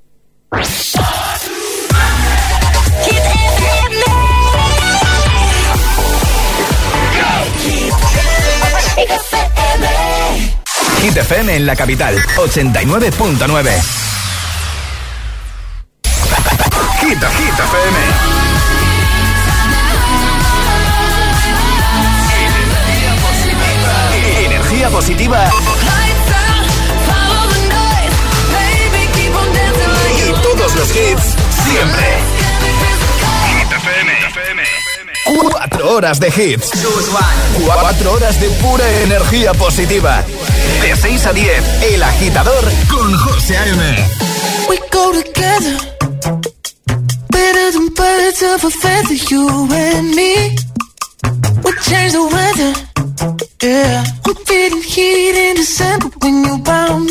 Hit 11.01 11.17
FM 11.17 11.55
en 11.55 11.65
la 11.65 11.75
capital, 11.75 12.15
89.9. 12.35 13.71
Hit, 16.99 17.17
Hit 17.17 17.59
FM. 17.59 17.97
Energía 24.45 24.89
positiva. 24.91 25.49
Y 30.17 30.31
todos 30.43 30.75
los 30.75 30.89
hits, 30.95 31.35
siempre. 31.65 32.40
Cuatro 35.25 35.91
horas 35.91 36.19
de 36.19 36.27
hits. 36.29 36.71
Cuatro 37.65 38.13
horas 38.13 38.39
de 38.39 38.49
pura 38.49 38.89
energía 39.03 39.53
positiva. 39.53 40.23
De 40.81 40.95
6 40.95 41.25
a 41.25 41.33
10, 41.33 41.83
El 41.93 42.03
Agitador 42.03 42.71
con 42.89 43.13
José 43.17 43.57
A.M. 43.57 43.95
We 44.69 44.79
go 44.91 45.11
together 45.11 45.77
Better 47.29 47.71
than 47.71 47.89
birds 47.93 48.41
of 48.41 48.63
a 48.63 48.69
feather 48.69 49.15
You 49.29 49.67
and 49.71 50.15
me 50.15 50.55
We 51.63 51.71
change 51.81 52.13
the 52.13 52.23
weather 52.23 52.73
Yeah 53.61 54.03
I'm 54.25 54.35
feeling 54.45 54.81
heat 54.83 55.35
in 55.35 55.55
December 55.55 56.09
When 56.21 56.45
you 56.45 56.63
found 56.63 57.10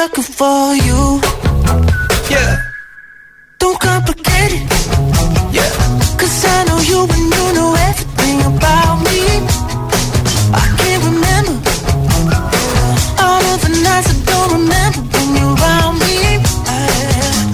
sucker 0.00 0.22
for 0.22 0.74
you. 0.86 1.20
Yeah. 2.32 2.52
Don't 3.58 3.78
complicate 3.78 4.52
it. 4.58 4.62
Yeah. 5.58 5.72
Cause 6.20 6.36
I 6.54 6.58
know 6.68 6.80
you 6.90 7.00
and 7.16 7.26
you 7.36 7.46
know 7.58 7.70
everything 7.88 8.38
about 8.52 8.94
me. 9.06 9.20
I 10.62 10.64
can't 10.80 11.02
remember 11.10 11.70
all 13.24 13.42
of 13.52 13.58
the 13.64 13.72
nights 13.86 14.08
I 14.14 14.16
don't 14.30 14.50
remember 14.58 15.02
when 15.12 15.28
you're 15.36 15.54
around 15.60 15.96
me. 16.04 16.16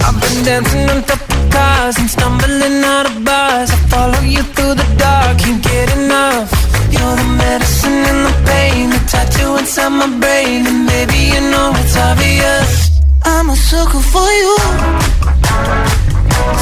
I've 0.05 0.17
been 0.23 0.37
dancing 0.47 0.87
on 0.93 1.03
top 1.09 1.21
of 1.35 1.41
cars 1.55 1.95
and 2.01 2.09
stumbling 2.15 2.77
out 2.95 3.05
of 3.11 3.15
bars. 3.27 3.69
I 3.75 3.79
follow 3.93 4.21
you 4.35 4.43
through 4.53 4.75
the 4.81 4.87
dark, 5.03 5.39
can't 5.39 5.61
get 5.61 5.87
enough. 5.97 6.56
You're 6.95 7.15
the 7.21 7.29
medicine 7.43 8.01
and 8.11 8.21
the 8.27 8.35
pain, 8.45 8.89
the 8.89 9.01
tattoo 9.11 9.57
inside 9.57 9.89
my 9.89 10.09
brain, 10.21 10.65
and 10.65 10.85
maybe 10.85 11.19
you 11.33 11.41
know 11.51 11.71
it's 11.81 11.95
obvious. 11.97 13.01
I'm 13.23 13.49
a 13.49 13.55
sucker 13.55 14.03
for 14.13 14.29
you. 14.41 14.55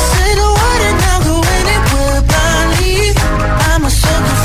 Say 0.09 0.30
the 0.41 0.49
word 0.57 0.82
and 0.89 0.99
I'll 1.11 1.23
go 1.30 1.38
anywhere 1.59 2.21
blindly. 2.30 2.97
I'm 3.69 3.86
a 3.86 3.91
sucker 4.01 4.45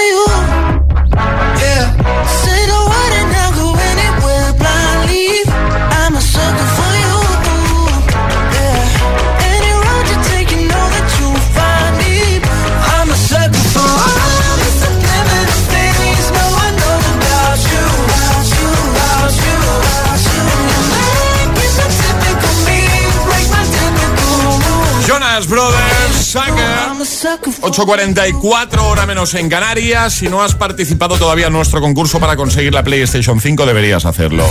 8.44 27.39 28.79
hora 28.81 29.05
menos 29.05 29.33
en 29.35 29.47
Canarias. 29.47 30.13
Si 30.13 30.27
no 30.27 30.43
has 30.43 30.55
participado 30.55 31.17
todavía 31.17 31.47
en 31.47 31.53
nuestro 31.53 31.79
concurso 31.79 32.19
para 32.19 32.35
conseguir 32.35 32.73
la 32.73 32.83
PlayStation 32.83 33.39
5, 33.39 33.65
deberías 33.65 34.05
hacerlo. 34.05 34.45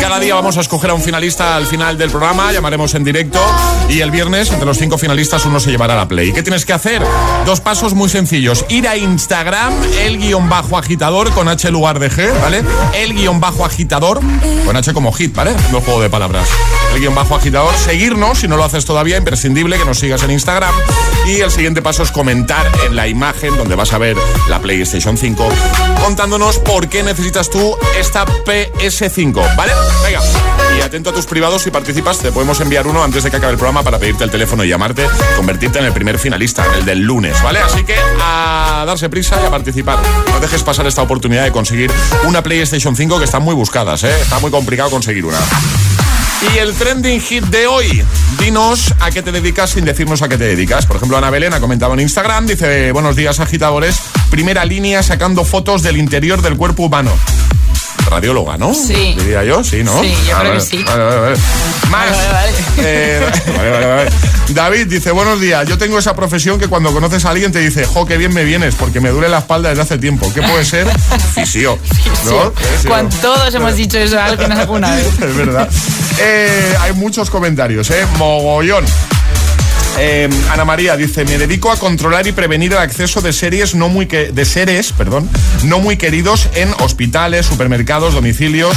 Cada 0.00 0.20
día 0.20 0.34
vamos 0.34 0.58
a 0.58 0.60
escoger 0.60 0.90
a 0.90 0.94
un 0.94 1.02
finalista 1.02 1.56
al 1.56 1.66
final 1.66 1.96
del 1.96 2.10
programa, 2.10 2.52
llamaremos 2.52 2.94
en 2.94 3.04
directo 3.04 3.40
y 3.88 4.00
el 4.00 4.10
viernes 4.10 4.50
entre 4.50 4.66
los 4.66 4.78
cinco 4.78 4.98
finalistas 4.98 5.46
uno 5.46 5.60
se 5.60 5.70
llevará 5.70 5.96
la 5.96 6.08
Play. 6.08 6.32
¿Qué 6.32 6.42
tienes 6.42 6.66
que 6.66 6.72
hacer? 6.72 7.02
Dos 7.46 7.60
pasos 7.60 7.94
muy 7.94 8.08
sencillos. 8.08 8.64
Ir 8.68 8.86
a 8.86 8.96
Instagram, 8.96 9.72
el 10.00 10.18
guion 10.18 10.48
bajo 10.48 10.76
agitador 10.76 11.32
con 11.32 11.48
H 11.48 11.70
lugar 11.70 11.98
de 11.98 12.10
G, 12.10 12.40
¿vale? 12.40 12.62
El 12.94 13.14
guion 13.14 13.40
bajo 13.40 13.64
agitador 13.64 14.20
con 14.64 14.76
H 14.76 14.92
como 14.92 15.12
hit, 15.12 15.34
¿vale? 15.34 15.54
No 15.72 15.80
juego 15.80 16.00
de 16.00 16.10
palabras. 16.10 16.48
El 16.94 17.00
guion 17.00 17.14
bajo 17.14 17.34
agitador. 17.34 17.74
Seguirnos, 17.76 18.40
si 18.40 18.48
no 18.48 18.56
lo 18.56 18.64
haces 18.64 18.84
todavía, 18.84 19.16
imprescindible 19.16 19.78
que 19.78 19.84
nos 19.84 19.98
sigas 19.98 20.22
en 20.22 20.30
Instagram. 20.30 20.74
Y 21.26 21.40
el 21.40 21.50
siguiente 21.50 21.82
paso 21.82 22.02
es 22.02 22.10
comentar 22.26 22.68
en 22.84 22.96
la 22.96 23.06
imagen 23.06 23.56
donde 23.56 23.76
vas 23.76 23.92
a 23.92 23.98
ver 23.98 24.16
la 24.48 24.60
PlayStation 24.60 25.16
5, 25.16 25.48
contándonos 26.02 26.58
por 26.58 26.88
qué 26.88 27.04
necesitas 27.04 27.48
tú 27.48 27.76
esta 27.96 28.26
PS5, 28.26 29.54
¿vale? 29.54 29.70
Venga. 30.02 30.20
Y 30.76 30.80
atento 30.80 31.10
a 31.10 31.12
tus 31.12 31.24
privados, 31.24 31.62
si 31.62 31.70
participas, 31.70 32.18
te 32.18 32.32
podemos 32.32 32.60
enviar 32.60 32.88
uno 32.88 33.04
antes 33.04 33.22
de 33.22 33.30
que 33.30 33.36
acabe 33.36 33.52
el 33.52 33.58
programa 33.58 33.84
para 33.84 34.00
pedirte 34.00 34.24
el 34.24 34.30
teléfono 34.32 34.64
y 34.64 34.68
llamarte, 34.68 35.06
convertirte 35.36 35.78
en 35.78 35.84
el 35.84 35.92
primer 35.92 36.18
finalista, 36.18 36.66
el 36.76 36.84
del 36.84 37.02
lunes, 37.02 37.40
¿vale? 37.44 37.60
Así 37.60 37.84
que 37.84 37.94
a 38.20 38.82
darse 38.84 39.08
prisa 39.08 39.38
y 39.40 39.46
a 39.46 39.50
participar. 39.50 40.00
No 40.28 40.40
dejes 40.40 40.64
pasar 40.64 40.84
esta 40.88 41.02
oportunidad 41.02 41.44
de 41.44 41.52
conseguir 41.52 41.92
una 42.24 42.42
PlayStation 42.42 42.96
5 42.96 43.18
que 43.20 43.24
están 43.24 43.44
muy 43.44 43.54
buscadas, 43.54 44.02
¿eh? 44.02 44.20
Está 44.20 44.40
muy 44.40 44.50
complicado 44.50 44.90
conseguir 44.90 45.24
una. 45.26 45.38
Y 46.54 46.58
el 46.58 46.74
trending 46.74 47.20
hit 47.20 47.44
de 47.44 47.66
hoy, 47.66 48.02
dinos 48.38 48.94
a 49.00 49.10
qué 49.10 49.22
te 49.22 49.32
dedicas 49.32 49.70
sin 49.70 49.84
decirnos 49.84 50.22
a 50.22 50.28
qué 50.28 50.36
te 50.36 50.44
dedicas. 50.44 50.86
Por 50.86 50.96
ejemplo, 50.96 51.16
Ana 51.16 51.30
Belén 51.30 51.54
ha 51.54 51.60
comentado 51.60 51.94
en 51.94 52.00
Instagram, 52.00 52.46
dice, 52.46 52.92
buenos 52.92 53.16
días 53.16 53.40
agitadores, 53.40 53.98
primera 54.30 54.64
línea 54.64 55.02
sacando 55.02 55.44
fotos 55.44 55.82
del 55.82 55.96
interior 55.96 56.42
del 56.42 56.56
cuerpo 56.56 56.84
humano. 56.84 57.10
Radióloga, 58.10 58.56
¿no? 58.56 58.72
Sí. 58.72 59.14
Diría 59.18 59.42
yo, 59.44 59.64
sí, 59.64 59.82
¿no? 59.82 60.00
Sí, 60.02 60.14
yo 60.28 60.36
Ah, 60.36 60.40
creo 60.40 60.52
que 60.54 60.60
sí. 60.60 60.84
vale, 60.84 61.04
vale, 61.04 61.20
vale. 61.20 61.36
Más. 61.90 62.10
Vale, 62.10 62.32
vale, 62.32 62.52
eh, 62.78 63.30
vale, 63.56 63.70
vale, 63.70 63.86
vale. 63.86 64.10
David 64.50 64.86
dice, 64.86 65.10
buenos 65.10 65.40
días, 65.40 65.68
yo 65.68 65.76
tengo 65.76 65.98
esa 65.98 66.14
profesión 66.14 66.58
que 66.60 66.68
cuando 66.68 66.92
conoces 66.92 67.24
a 67.24 67.30
alguien 67.30 67.50
te 67.50 67.58
dice, 67.58 67.84
jo, 67.84 68.06
qué 68.06 68.16
bien 68.16 68.32
me 68.32 68.44
vienes, 68.44 68.74
porque 68.76 69.00
me 69.00 69.10
duele 69.10 69.28
la 69.28 69.38
espalda 69.38 69.70
desde 69.70 69.82
hace 69.82 69.98
tiempo. 69.98 70.32
¿Qué 70.32 70.40
puede 70.40 70.64
ser? 70.64 70.86
Fisio. 71.34 71.78
¿No? 72.24 72.52
Fisio. 72.52 72.88
Cuando 72.90 73.16
todos 73.16 73.52
hemos 73.54 73.74
dicho 73.74 73.98
eso 73.98 74.18
a 74.20 74.26
alguien 74.26 74.52
alguna 74.52 74.94
vez. 74.94 75.06
es 75.20 75.36
verdad. 75.36 75.68
Eh, 76.18 76.76
hay 76.80 76.92
muchos 76.92 77.28
comentarios, 77.28 77.90
¿eh? 77.90 78.06
Mogollón. 78.18 78.84
Eh, 79.98 80.28
Ana 80.50 80.64
María 80.64 80.96
dice, 80.96 81.24
me 81.24 81.38
dedico 81.38 81.70
a 81.70 81.76
controlar 81.78 82.26
y 82.26 82.32
prevenir 82.32 82.72
el 82.72 82.78
acceso 82.78 83.22
de 83.22 83.32
series 83.32 83.74
no 83.74 83.88
muy 83.88 84.04
de 84.06 84.44
seres, 84.44 84.92
perdón, 84.92 85.28
no 85.64 85.78
muy 85.78 85.96
queridos 85.96 86.48
en 86.54 86.70
hospitales, 86.80 87.46
supermercados, 87.46 88.12
domicilios. 88.12 88.76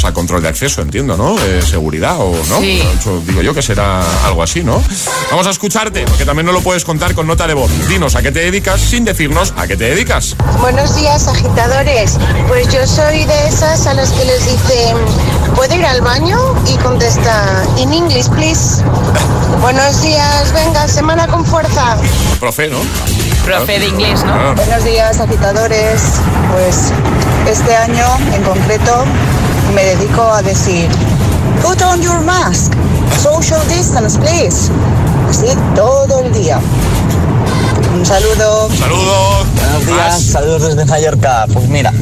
O 0.00 0.02
sea, 0.02 0.14
control 0.14 0.40
de 0.40 0.48
acceso, 0.48 0.80
entiendo, 0.80 1.14
¿no? 1.14 1.38
Eh, 1.38 1.60
seguridad 1.60 2.16
o 2.18 2.32
no. 2.48 2.58
Sí. 2.58 2.82
Digo 3.26 3.42
yo 3.42 3.52
que 3.52 3.60
será 3.60 4.00
algo 4.24 4.42
así, 4.42 4.64
¿no? 4.64 4.82
Vamos 5.30 5.46
a 5.46 5.50
escucharte, 5.50 6.06
porque 6.06 6.24
también 6.24 6.46
no 6.46 6.52
lo 6.52 6.62
puedes 6.62 6.86
contar 6.86 7.14
con 7.14 7.26
nota 7.26 7.46
de 7.46 7.52
voz. 7.52 7.70
Dinos 7.86 8.16
a 8.16 8.22
qué 8.22 8.32
te 8.32 8.40
dedicas 8.40 8.80
sin 8.80 9.04
decirnos 9.04 9.52
a 9.58 9.66
qué 9.66 9.76
te 9.76 9.90
dedicas. 9.90 10.36
Buenos 10.58 10.96
días, 10.96 11.28
agitadores. 11.28 12.16
Pues 12.48 12.72
yo 12.72 12.86
soy 12.86 13.26
de 13.26 13.48
esas 13.48 13.86
a 13.86 13.92
las 13.92 14.10
que 14.12 14.24
les 14.24 14.42
dicen, 14.46 14.96
¿puedo 15.54 15.74
ir 15.74 15.84
al 15.84 16.00
baño? 16.00 16.38
Y 16.66 16.78
contesta, 16.78 17.62
in 17.76 17.92
English, 17.92 18.30
please. 18.30 18.82
Buenos 19.60 20.00
días, 20.00 20.50
venga, 20.54 20.88
semana 20.88 21.26
con 21.26 21.44
fuerza. 21.44 21.98
Profe, 22.40 22.68
¿no? 22.68 22.78
Profe 23.44 23.78
de 23.78 23.88
inglés, 23.88 24.22
¿no? 24.24 24.32
Ah. 24.32 24.54
Buenos 24.54 24.84
días, 24.84 25.18
agitadores. 25.18 26.02
Pues 26.52 26.92
este 27.48 27.74
año 27.74 28.04
en 28.34 28.42
concreto 28.42 29.04
me 29.74 29.84
dedico 29.84 30.22
a 30.22 30.42
decir, 30.42 30.88
put 31.62 31.80
on 31.82 32.00
your 32.02 32.20
mask, 32.20 32.72
social 33.22 33.60
distance, 33.68 34.18
please. 34.18 34.70
Así 35.28 35.46
todo 35.74 36.20
el 36.20 36.32
día. 36.32 36.60
Un 37.94 38.04
saludo. 38.04 38.68
Saludos. 38.78 39.46
Buenos 39.54 39.86
días, 39.86 40.22
saludos 40.22 40.62
desde 40.62 40.84
Mallorca. 40.84 41.46
Pues 41.52 41.68
mira, 41.68 41.92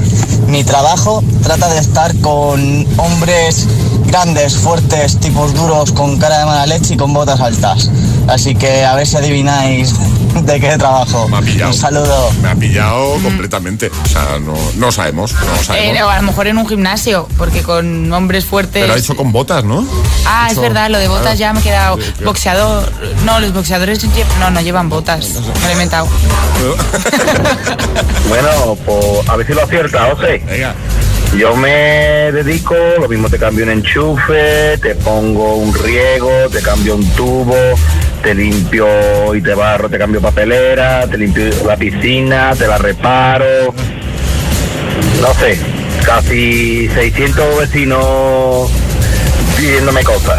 mi 0.48 0.64
trabajo 0.64 1.22
trata 1.42 1.68
de 1.68 1.78
estar 1.78 2.14
con 2.20 2.86
hombres 2.98 3.66
grandes, 4.08 4.56
fuertes, 4.56 5.18
tipos 5.20 5.54
duros, 5.54 5.92
con 5.92 6.18
cara 6.18 6.38
de 6.40 6.44
mala 6.46 6.66
leche 6.66 6.94
y 6.94 6.96
con 6.96 7.12
botas 7.12 7.40
altas. 7.40 7.90
Así 8.26 8.54
que 8.54 8.84
a 8.84 8.94
ver 8.94 9.06
si 9.06 9.16
adivináis 9.16 9.94
de 10.42 10.60
qué 10.60 10.76
trabajo. 10.78 11.28
Me 11.28 11.36
ha 11.38 11.40
pillado. 11.40 11.70
Un 11.70 11.76
saludo. 11.76 12.30
Me 12.42 12.48
ha 12.48 12.54
pillado 12.54 13.12
completamente. 13.22 13.90
O 14.04 14.08
sea, 14.08 14.38
no, 14.40 14.54
no 14.76 14.90
sabemos, 14.92 15.32
no 15.32 15.62
sabemos. 15.62 15.96
Eh, 15.98 16.02
o 16.02 16.08
a 16.08 16.16
lo 16.16 16.22
mejor 16.22 16.46
en 16.48 16.58
un 16.58 16.66
gimnasio, 16.68 17.28
porque 17.38 17.62
con 17.62 18.12
hombres 18.12 18.44
fuertes. 18.44 18.82
Pero 18.82 18.94
ha 18.94 18.98
hecho 18.98 19.14
con 19.16 19.30
botas, 19.32 19.64
¿no? 19.64 19.86
Ah, 20.26 20.48
es 20.50 20.58
verdad, 20.58 20.90
lo 20.90 20.98
de 20.98 21.08
botas 21.08 21.22
claro. 21.36 21.38
ya 21.38 21.52
me 21.52 21.60
he 21.60 21.62
quedado. 21.62 21.96
Sí, 21.96 22.02
claro. 22.02 22.24
Boxeador. 22.26 22.92
No, 23.24 23.40
los 23.40 23.52
boxeadores 23.52 24.02
lle- 24.04 24.24
no, 24.40 24.50
no 24.50 24.60
llevan 24.60 24.88
botas. 24.88 25.28
Me 25.34 25.40
lo 25.62 25.68
he 25.68 25.72
inventado. 25.72 26.08
Bueno, 28.28 28.76
pues 28.84 29.28
a 29.28 29.36
ver 29.36 29.46
si 29.46 29.54
lo 29.54 29.62
acierta, 29.64 30.10
José. 30.14 30.42
Yo 31.36 31.54
me 31.54 32.32
dedico, 32.32 32.74
lo 33.00 33.08
mismo 33.08 33.28
te 33.28 33.38
cambio 33.38 33.64
un 33.64 33.70
enchufe, 33.70 34.76
te 34.78 34.94
pongo 34.96 35.54
un 35.56 35.72
riego, 35.74 36.30
te 36.50 36.60
cambio 36.60 36.96
un 36.96 37.06
tubo, 37.10 37.54
te 38.22 38.34
limpio 38.34 39.34
y 39.34 39.40
te 39.40 39.54
barro, 39.54 39.88
te 39.88 39.98
cambio 39.98 40.20
papelera, 40.20 41.06
te 41.06 41.16
limpio 41.16 41.44
la 41.64 41.76
piscina, 41.76 42.54
te 42.56 42.66
la 42.66 42.78
reparo. 42.78 43.72
No 45.20 45.34
sé, 45.34 45.58
casi 46.04 46.88
600 46.88 47.58
vecinos 47.58 48.68
pidiéndome 49.56 50.02
cosas. 50.02 50.38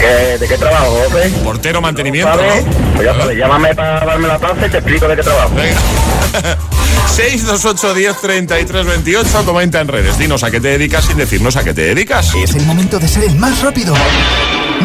¿Qué- 0.00 0.38
¿De 0.38 0.46
qué 0.48 0.56
trabajo, 0.56 1.02
José? 1.10 1.28
Portero 1.44 1.80
mantenimiento, 1.82 2.32
¿Sabes? 2.32 2.64
¿no? 2.64 2.72
Pues 2.94 3.04
ya 3.06 3.14
sabes, 3.14 3.36
llámame 3.36 3.74
para 3.74 4.06
darme 4.06 4.28
la 4.28 4.38
taza 4.38 4.66
y 4.66 4.70
te 4.70 4.78
explico 4.78 5.06
de 5.08 5.16
qué 5.16 5.22
trabajo. 5.22 5.50
628 5.56 6.68
10 7.16 8.20
33 8.20 8.86
28, 8.86 9.44
comenta 9.44 9.80
en 9.80 9.88
redes. 9.88 10.18
Dinos 10.18 10.42
a 10.44 10.50
qué 10.50 10.60
te 10.60 10.68
dedicas 10.68 11.04
sin 11.04 11.16
decirnos 11.16 11.56
a 11.56 11.64
qué 11.64 11.74
te 11.74 11.82
dedicas. 11.82 12.32
Es 12.34 12.54
el 12.54 12.64
momento 12.64 12.98
de 12.98 13.08
ser 13.08 13.24
el 13.24 13.34
más 13.36 13.60
rápido. 13.62 13.94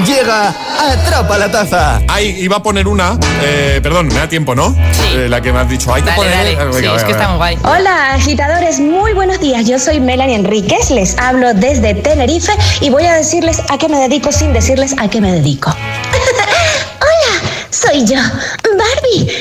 Llega 0.08 0.50
Atrapa 0.80 1.38
la 1.38 1.52
Taza. 1.52 2.02
Ay, 2.08 2.36
iba 2.40 2.58
a 2.58 2.64
poner 2.64 2.88
una, 2.88 3.18
eh, 3.44 3.80
perdón, 3.84 4.08
me 4.08 4.16
da 4.16 4.28
tiempo, 4.28 4.56
¿no? 4.56 4.76
Eh, 5.14 5.28
la 5.30 5.42
que 5.42 5.54
me 5.54 5.60
has 5.60 5.70
dicho. 5.70 5.94
Hay 5.94 6.02
que 6.02 6.10
Dale, 6.10 6.18
poner. 6.18 6.34
dale. 6.36 6.56
Venga, 6.56 6.74
Sí, 6.74 6.82
venga, 6.82 6.96
es 6.96 7.04
que 7.04 7.14
muy 7.28 7.38
guay. 7.38 7.58
Hola 7.64 8.14
agitadores, 8.16 8.80
muy 8.80 9.14
buenos 9.14 9.40
días. 9.40 9.68
Yo 9.68 9.78
soy 9.78 10.00
Melanie 10.00 10.36
Enríquez, 10.36 10.90
les 10.90 11.18
hablo 11.20 11.54
desde 11.54 11.94
Tenerife 11.94 12.54
y 12.82 12.90
voy 12.90 13.06
a 13.06 13.14
decirles 13.14 13.62
a 13.70 13.78
qué 13.78 13.88
me 13.88 14.00
dedico 14.00 14.32
sin 14.32 14.52
decirles 14.54 14.96
a 14.98 15.08
qué 15.10 15.22
me 15.22 15.32
dedico. 15.32 15.70
Hola, 17.00 17.50
soy 17.70 18.04
yo, 18.06 18.18
Barbie. 18.18 19.32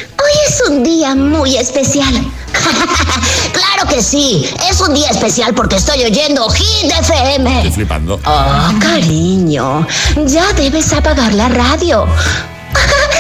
Es 0.53 0.61
un 0.68 0.82
día 0.82 1.14
muy 1.14 1.57
especial. 1.57 2.12
claro 3.53 3.88
que 3.88 4.03
sí, 4.03 4.46
es 4.68 4.82
un 4.82 4.92
día 4.92 5.09
especial 5.09 5.55
porque 5.55 5.76
estoy 5.76 6.05
oyendo 6.05 6.46
Hit 6.50 6.92
FM. 6.92 7.57
Estoy 7.57 7.70
flipando. 7.70 8.20
Oh, 8.26 8.68
cariño, 8.78 9.86
ya 10.26 10.53
debes 10.53 10.92
apagar 10.92 11.32
la 11.32 11.48
radio. 11.48 12.07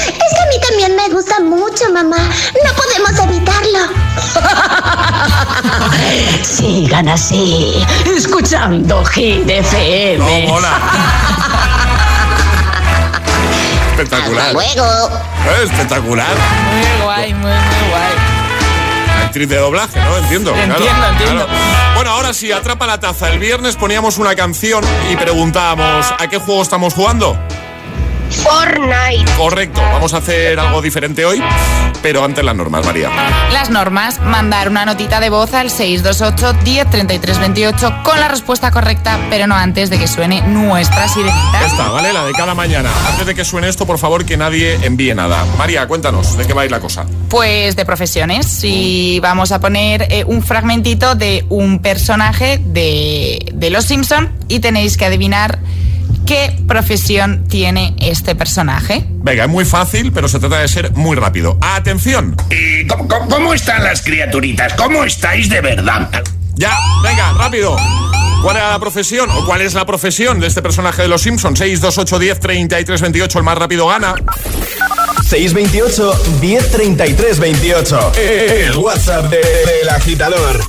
Es 0.08 0.34
que 0.34 0.42
a 0.42 0.46
mí 0.46 0.60
también 0.68 0.94
me 0.94 1.08
gusta 1.08 1.40
mucho, 1.40 1.90
mamá. 1.90 2.18
No 2.18 2.72
podemos 2.74 3.18
evitarlo. 3.24 3.78
Sigan 6.44 7.08
así, 7.08 7.82
escuchando 8.14 9.02
Hit 9.06 9.48
FM. 9.48 10.42
No, 10.48 10.52
mola. 10.52 11.71
Espectacular. 14.02 14.46
Hasta 14.46 14.52
luego. 14.52 15.20
Espectacular. 15.62 16.26
Muy 16.72 17.02
guay, 17.04 17.34
muy, 17.34 17.50
muy 17.50 17.88
guay. 17.90 18.12
Actriz 19.24 19.48
de 19.48 19.56
doblaje, 19.56 20.00
¿no? 20.00 20.18
Entiendo. 20.18 20.52
claro, 20.52 20.72
Entiendo, 20.74 21.06
entiendo. 21.08 21.46
claro. 21.46 21.60
Bueno, 21.94 22.10
ahora 22.10 22.34
sí, 22.34 22.52
atrapa 22.52 22.86
la 22.86 22.98
taza. 23.00 23.30
El 23.30 23.38
viernes 23.38 23.76
poníamos 23.76 24.18
una 24.18 24.34
canción 24.34 24.84
y 25.10 25.16
preguntábamos 25.16 26.12
¿a 26.18 26.26
qué 26.28 26.38
juego 26.38 26.62
estamos 26.62 26.94
jugando? 26.94 27.38
Fortnite. 28.32 29.30
Correcto, 29.36 29.80
vamos 29.80 30.14
a 30.14 30.18
hacer 30.18 30.58
algo 30.58 30.82
diferente 30.82 31.24
hoy, 31.24 31.42
pero 32.02 32.24
antes 32.24 32.44
las 32.44 32.54
normas, 32.54 32.84
María. 32.84 33.10
Las 33.52 33.70
normas, 33.70 34.20
mandar 34.20 34.68
una 34.68 34.84
notita 34.84 35.20
de 35.20 35.30
voz 35.30 35.54
al 35.54 35.70
628 35.70 36.64
10 36.64 36.90
33 36.90 37.38
28 37.38 38.02
con 38.04 38.18
la 38.18 38.28
respuesta 38.28 38.70
correcta, 38.70 39.18
pero 39.30 39.46
no 39.46 39.54
antes 39.54 39.90
de 39.90 39.98
que 39.98 40.08
suene 40.08 40.40
nuestra 40.42 41.08
sirenita. 41.08 41.66
Esta, 41.66 41.88
¿vale? 41.90 42.12
La 42.12 42.24
de 42.24 42.32
cada 42.32 42.54
mañana. 42.54 42.90
Antes 43.08 43.26
de 43.26 43.34
que 43.34 43.44
suene 43.44 43.68
esto, 43.68 43.86
por 43.86 43.98
favor, 43.98 44.24
que 44.24 44.36
nadie 44.36 44.74
envíe 44.84 45.14
nada. 45.14 45.44
María, 45.58 45.86
cuéntanos, 45.86 46.36
¿de 46.36 46.46
qué 46.46 46.54
va 46.54 46.62
a 46.62 46.64
ir 46.64 46.70
la 46.70 46.80
cosa? 46.80 47.06
Pues 47.28 47.76
de 47.76 47.84
profesiones. 47.84 48.60
Y 48.64 49.20
vamos 49.20 49.52
a 49.52 49.60
poner 49.60 50.06
eh, 50.10 50.24
un 50.26 50.42
fragmentito 50.42 51.14
de 51.14 51.44
un 51.48 51.80
personaje 51.80 52.60
de, 52.64 53.52
de 53.52 53.70
Los 53.70 53.84
Simpson 53.84 54.32
y 54.48 54.60
tenéis 54.60 54.96
que 54.96 55.04
adivinar 55.04 55.58
qué 56.32 56.52
¿Qué 56.56 56.62
profesión 56.66 57.44
tiene 57.48 57.94
este 58.00 58.34
personaje? 58.34 59.04
Venga, 59.08 59.44
es 59.44 59.50
muy 59.50 59.64
fácil, 59.66 60.12
pero 60.12 60.28
se 60.28 60.38
trata 60.38 60.60
de 60.60 60.68
ser 60.68 60.90
muy 60.92 61.14
rápido. 61.16 61.58
¡Atención! 61.60 62.34
¿Y 62.50 62.86
cómo, 62.86 63.06
cómo- 63.06 63.28
cómo 63.28 63.52
están 63.54 63.84
las 63.84 64.00
criaturitas? 64.00 64.72
¿Cómo 64.74 65.04
estáis 65.04 65.50
de 65.50 65.60
verdad? 65.60 66.08
Ya, 66.54 66.74
venga, 67.02 67.32
rápido. 67.34 67.76
¿Cuál 68.42 68.56
era 68.56 68.70
la 68.70 68.78
profesión 68.78 69.28
o 69.30 69.44
cuál 69.44 69.60
es 69.60 69.74
la 69.74 69.84
profesión 69.84 70.40
de 70.40 70.46
este 70.46 70.62
personaje 70.62 71.02
de 71.02 71.08
los 71.08 71.20
Simpsons? 71.22 71.58
628 71.58 72.18
10 72.18 72.40
33 72.40 73.00
28, 73.02 73.38
el 73.38 73.44
más 73.44 73.58
rápido 73.58 73.86
gana. 73.88 74.14
628 75.28 76.12
1033 76.40 77.38
28. 77.38 78.12
El 78.16 78.76
WhatsApp 78.78 79.28
de- 79.30 79.36
del 79.36 79.88
agitador. 79.90 80.60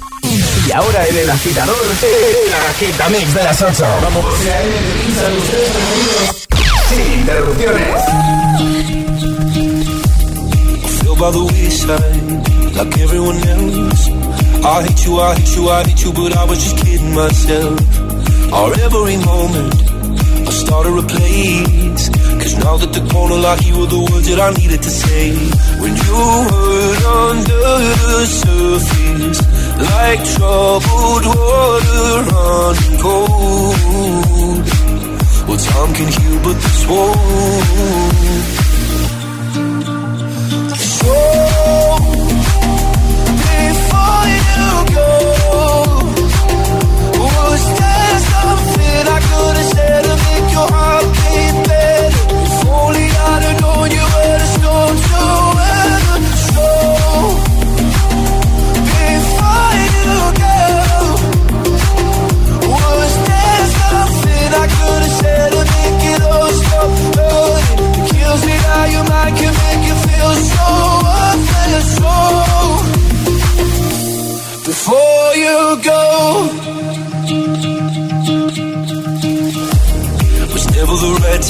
Y 0.65 0.71
ahora 0.71 1.07
en 1.07 1.17
el 1.17 1.29
agitador, 1.29 1.75
el 2.01 2.53
agitamix 2.69 3.33
de 3.33 3.43
las 3.43 3.61
8. 3.61 3.85
Vamos. 4.01 4.25
Sin 6.89 7.19
interrupciones. 7.19 8.03
by 11.23 11.31
the 11.31 11.45
wayside 11.55 12.75
like 12.75 12.97
everyone 12.99 13.39
else. 13.47 14.09
I 14.65 14.83
hate 14.83 15.05
you, 15.05 15.19
I 15.19 15.35
hate 15.35 15.55
you, 15.55 15.69
I 15.69 15.83
hate 15.83 16.03
you, 16.03 16.11
but 16.11 16.35
I 16.35 16.43
was 16.43 16.59
just 16.63 16.77
kidding 16.83 17.13
myself. 17.15 17.79
Our 18.51 18.73
every 18.85 19.17
moment, 19.23 19.73
I 20.53 20.55
started 20.55 20.95
a 21.03 21.05
place. 21.07 22.09
Cause 22.41 22.55
now 22.63 22.77
that 22.77 22.93
the 22.93 23.01
corner 23.11 23.37
lock, 23.37 23.59
you 23.65 23.75
were 23.79 23.87
the 23.87 24.01
words 24.11 24.27
that 24.29 24.39
I 24.39 24.51
needed 24.53 24.83
to 24.83 24.89
say. 24.89 25.33
When 25.81 25.93
you 25.97 26.19
hurt 26.53 27.01
under 27.25 27.69
the 28.13 28.25
surface, 28.41 29.39
like 29.89 30.21
troubled 30.35 31.25
water 31.25 32.05
running 32.29 32.97
cold. 33.01 34.61
Well, 35.47 35.57
time 35.57 35.91
can 35.97 36.09
heal, 36.17 36.37
but 36.45 36.57
this 36.61 36.81
won't. 36.85 37.17
So 41.01 41.17
before 43.41 44.25
you 44.37 44.69
go, 44.93 45.09
was 47.53 47.65
there 47.79 48.19
something 48.33 49.03
I 49.15 49.19
could 49.29 49.55
have 49.61 49.69
said 49.75 50.01
to 50.09 50.15
make 50.25 50.47
your 50.57 50.67
heart 50.75 51.05
beat 51.17 51.55
better? 51.69 52.23
If 52.41 52.65
only 52.65 53.07
I'd 53.29 53.43
have 53.47 53.61
known 53.61 53.87
you 53.97 54.05
were 54.13 54.37
the 54.41 54.49
storm 54.57 54.95
to 55.07 55.21
weather. 55.57 56.19
So 56.49 56.65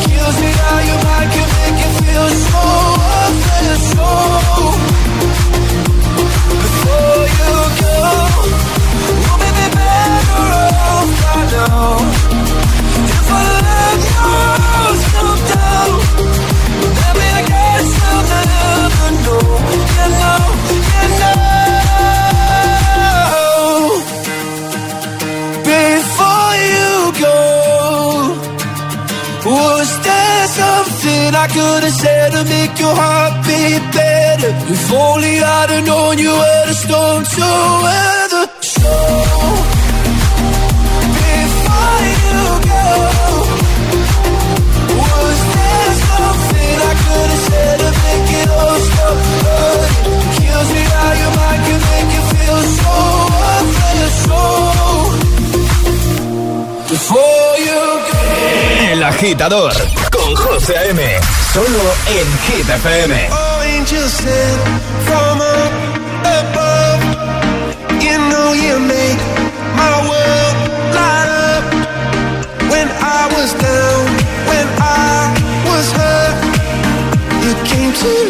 Kills 0.00 0.36
me 0.40 0.50
how 0.60 0.78
your 0.80 1.00
mind 1.04 1.30
can 1.32 1.48
make 1.56 1.78
you 1.82 1.90
feel 2.00 2.28
so 2.28 2.62
worthless. 3.00 3.82
So 3.92 4.89
I 31.42 31.46
could 31.46 31.84
have 31.84 31.94
said 31.94 32.32
to 32.32 32.44
make 32.44 32.78
your 32.78 32.94
heart 32.94 33.46
beat 33.46 33.80
better? 33.94 34.52
If 34.70 34.92
only 34.92 35.40
I'd 35.40 35.70
have 35.70 35.86
known 35.86 36.18
you 36.18 36.28
were 36.28 36.66
the 36.66 36.74
storm 36.74 37.24
to 37.24 37.40
weather. 37.82 38.09
Agitador 59.20 59.74
con 60.10 60.34
José 60.34 60.78
A.M. 60.78 61.02
Solo 61.52 61.82
en 62.06 62.26
Hit 62.46 62.66
FM. 62.66 63.28
Oh, 63.30 63.62
angels 63.64 64.12
sent 64.12 64.60
from 65.04 65.42
above. 66.24 67.02
You 68.00 68.16
know 68.30 68.54
you 68.54 68.80
make 68.80 69.20
my 69.76 70.08
world 70.08 70.56
light 70.96 71.28
up. 71.52 71.64
When 72.70 72.88
I 72.88 73.28
was 73.36 73.52
down, 73.60 74.06
when 74.48 74.66
I 74.80 75.36
was 75.68 75.92
hurt, 75.92 76.36
you 77.44 77.52
came 77.68 77.92
to 77.92 78.29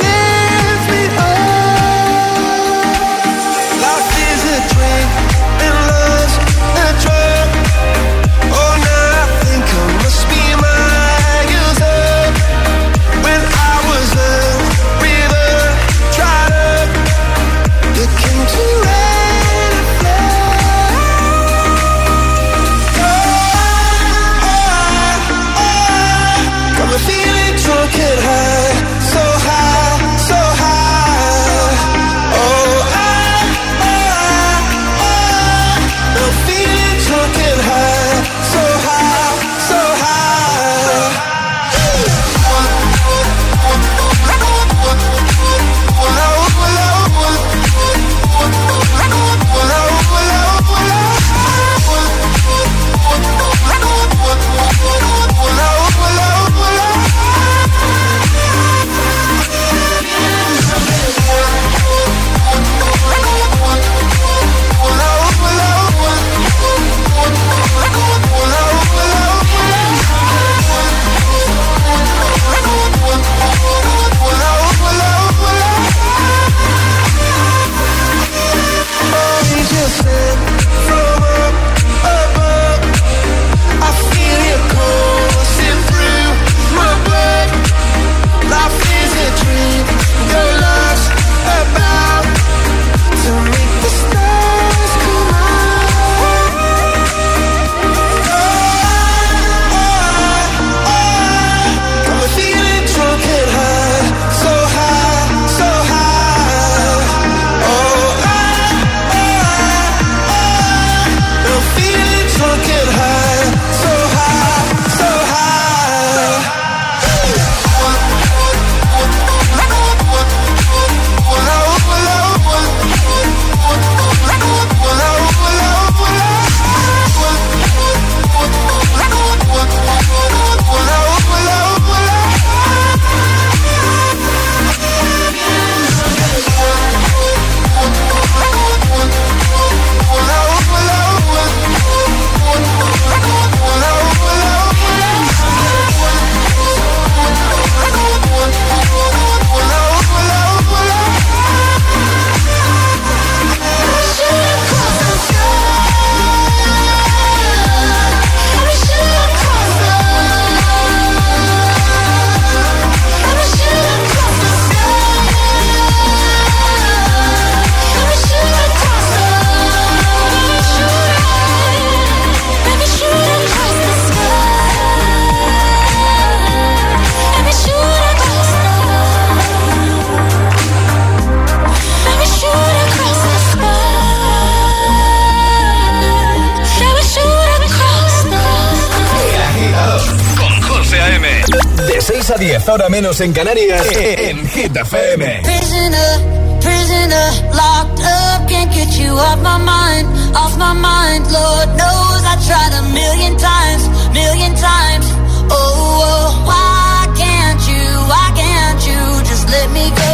a 192.33 192.37
10, 192.37 192.69
ahora 192.69 192.89
menos 192.89 193.21
en 193.21 193.33
Canarias, 193.33 193.87
en 193.93 194.47
Hit 194.49 194.77
FM. 194.77 195.43
Prisoner, 195.43 196.61
prisoner, 196.61 197.31
locked 197.55 198.01
up, 198.01 198.49
can't 198.49 198.73
get 198.73 198.99
you 198.99 199.13
off 199.13 199.39
my 199.43 199.59
mind, 199.59 200.07
off 200.37 200.57
my 200.57 200.73
mind. 200.75 201.25
Lord 201.33 201.69
knows 201.77 202.23
I 202.25 202.37
tried 202.47 202.73
a 202.79 202.83
million 202.93 203.37
times, 203.37 203.89
million 204.13 204.55
times. 204.55 205.07
Oh, 205.51 206.03
oh 206.03 206.45
why 206.47 207.09
can't 207.17 207.63
you, 207.69 207.85
why 208.11 208.33
can't 208.37 208.81
you 208.87 209.01
just 209.31 209.49
let 209.49 209.71
me 209.73 209.91
go? 209.91 210.13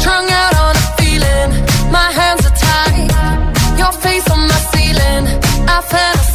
Strung 0.00 0.26
out 0.30 0.54
on 0.66 0.76
a 0.76 0.86
feeling, 0.98 1.50
my 1.90 2.10
hands 2.12 2.44
are 2.44 2.56
tied, 2.66 3.78
your 3.78 3.92
face 3.92 4.28
on 4.30 4.40
my 4.40 4.60
ceiling. 4.72 5.24
I 5.68 5.80
fell 5.80 6.31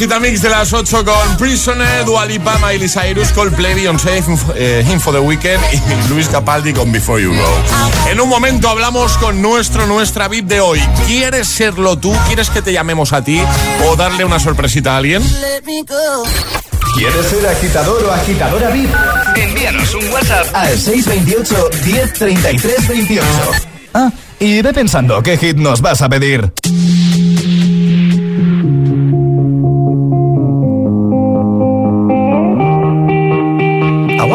la 0.00 0.18
de 0.18 0.48
las 0.50 0.72
8 0.72 1.04
con 1.04 1.36
Prisoner, 1.38 2.04
Dualipa, 2.04 2.58
Miley 2.58 2.88
Cyrus, 2.88 3.28
Coldplay, 3.28 3.74
Beyoncé, 3.74 4.18
Info, 4.18 4.52
eh, 4.56 4.84
Info 4.90 5.12
The 5.12 5.20
Weekend 5.20 5.62
y 5.72 6.08
Luis 6.08 6.28
Capaldi 6.28 6.72
con 6.72 6.90
Before 6.90 7.22
You 7.22 7.32
Go. 7.32 8.10
En 8.10 8.20
un 8.20 8.28
momento 8.28 8.68
hablamos 8.68 9.16
con 9.18 9.40
nuestro, 9.40 9.86
nuestra 9.86 10.26
VIP 10.26 10.46
de 10.46 10.60
hoy. 10.60 10.80
¿Quieres 11.06 11.46
serlo 11.46 11.96
tú? 11.96 12.12
¿Quieres 12.26 12.50
que 12.50 12.60
te 12.60 12.72
llamemos 12.72 13.12
a 13.12 13.22
ti? 13.22 13.40
¿O 13.86 13.94
darle 13.94 14.24
una 14.24 14.40
sorpresita 14.40 14.94
a 14.94 14.96
alguien? 14.98 15.22
¿Quieres 16.96 17.26
ser 17.26 17.46
agitador 17.46 18.04
o 18.04 18.12
agitadora 18.12 18.70
VIP? 18.70 18.90
Envíanos 19.36 19.94
un 19.94 20.08
WhatsApp 20.12 20.46
al 20.54 20.78
628 20.78 21.70
1033 21.84 22.88
28. 22.88 23.26
Ah, 23.94 24.10
y 24.40 24.60
ve 24.60 24.74
pensando 24.74 25.22
qué 25.22 25.38
hit 25.38 25.56
nos 25.56 25.80
vas 25.80 26.02
a 26.02 26.08
pedir. 26.08 26.52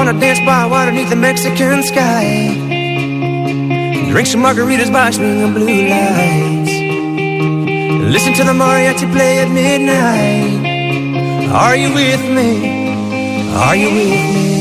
wanna 0.10 0.20
dance 0.20 0.40
by 0.40 0.66
water 0.66 0.92
neath 0.92 1.10
the 1.10 1.16
Mexican 1.16 1.84
sky. 1.84 2.48
Drink 4.10 4.28
some 4.28 4.42
margaritas 4.42 4.92
by 4.92 5.12
swing 5.12 5.44
of 5.44 5.54
blue 5.54 5.68
lights. 5.68 6.74
Listen 8.14 8.34
to 8.34 8.44
the 8.44 8.54
mariachi 8.54 9.12
play 9.12 9.40
at 9.40 9.52
midnight. 9.52 10.66
Are 11.52 11.76
you 11.76 11.94
with 11.94 12.24
me? 12.38 13.54
Are 13.54 13.76
you 13.76 13.90
with 13.94 14.36
me? 14.36 14.59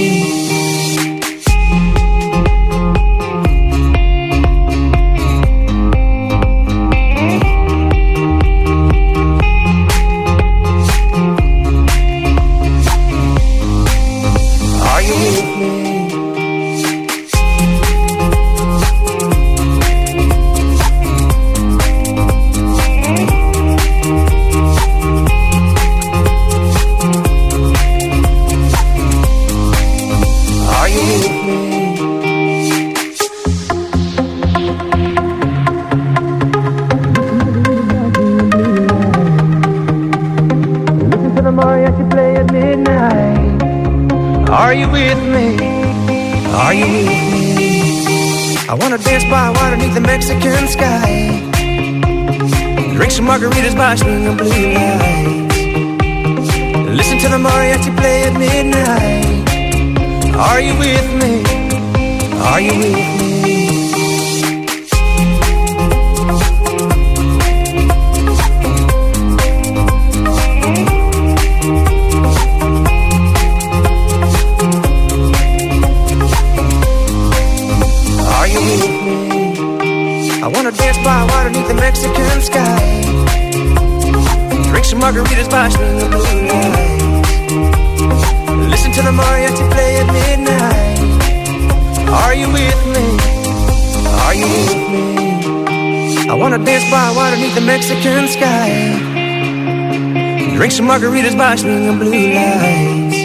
By 101.49 101.57
swinging 101.57 101.99
blue 101.99 102.34
lights. 102.34 103.16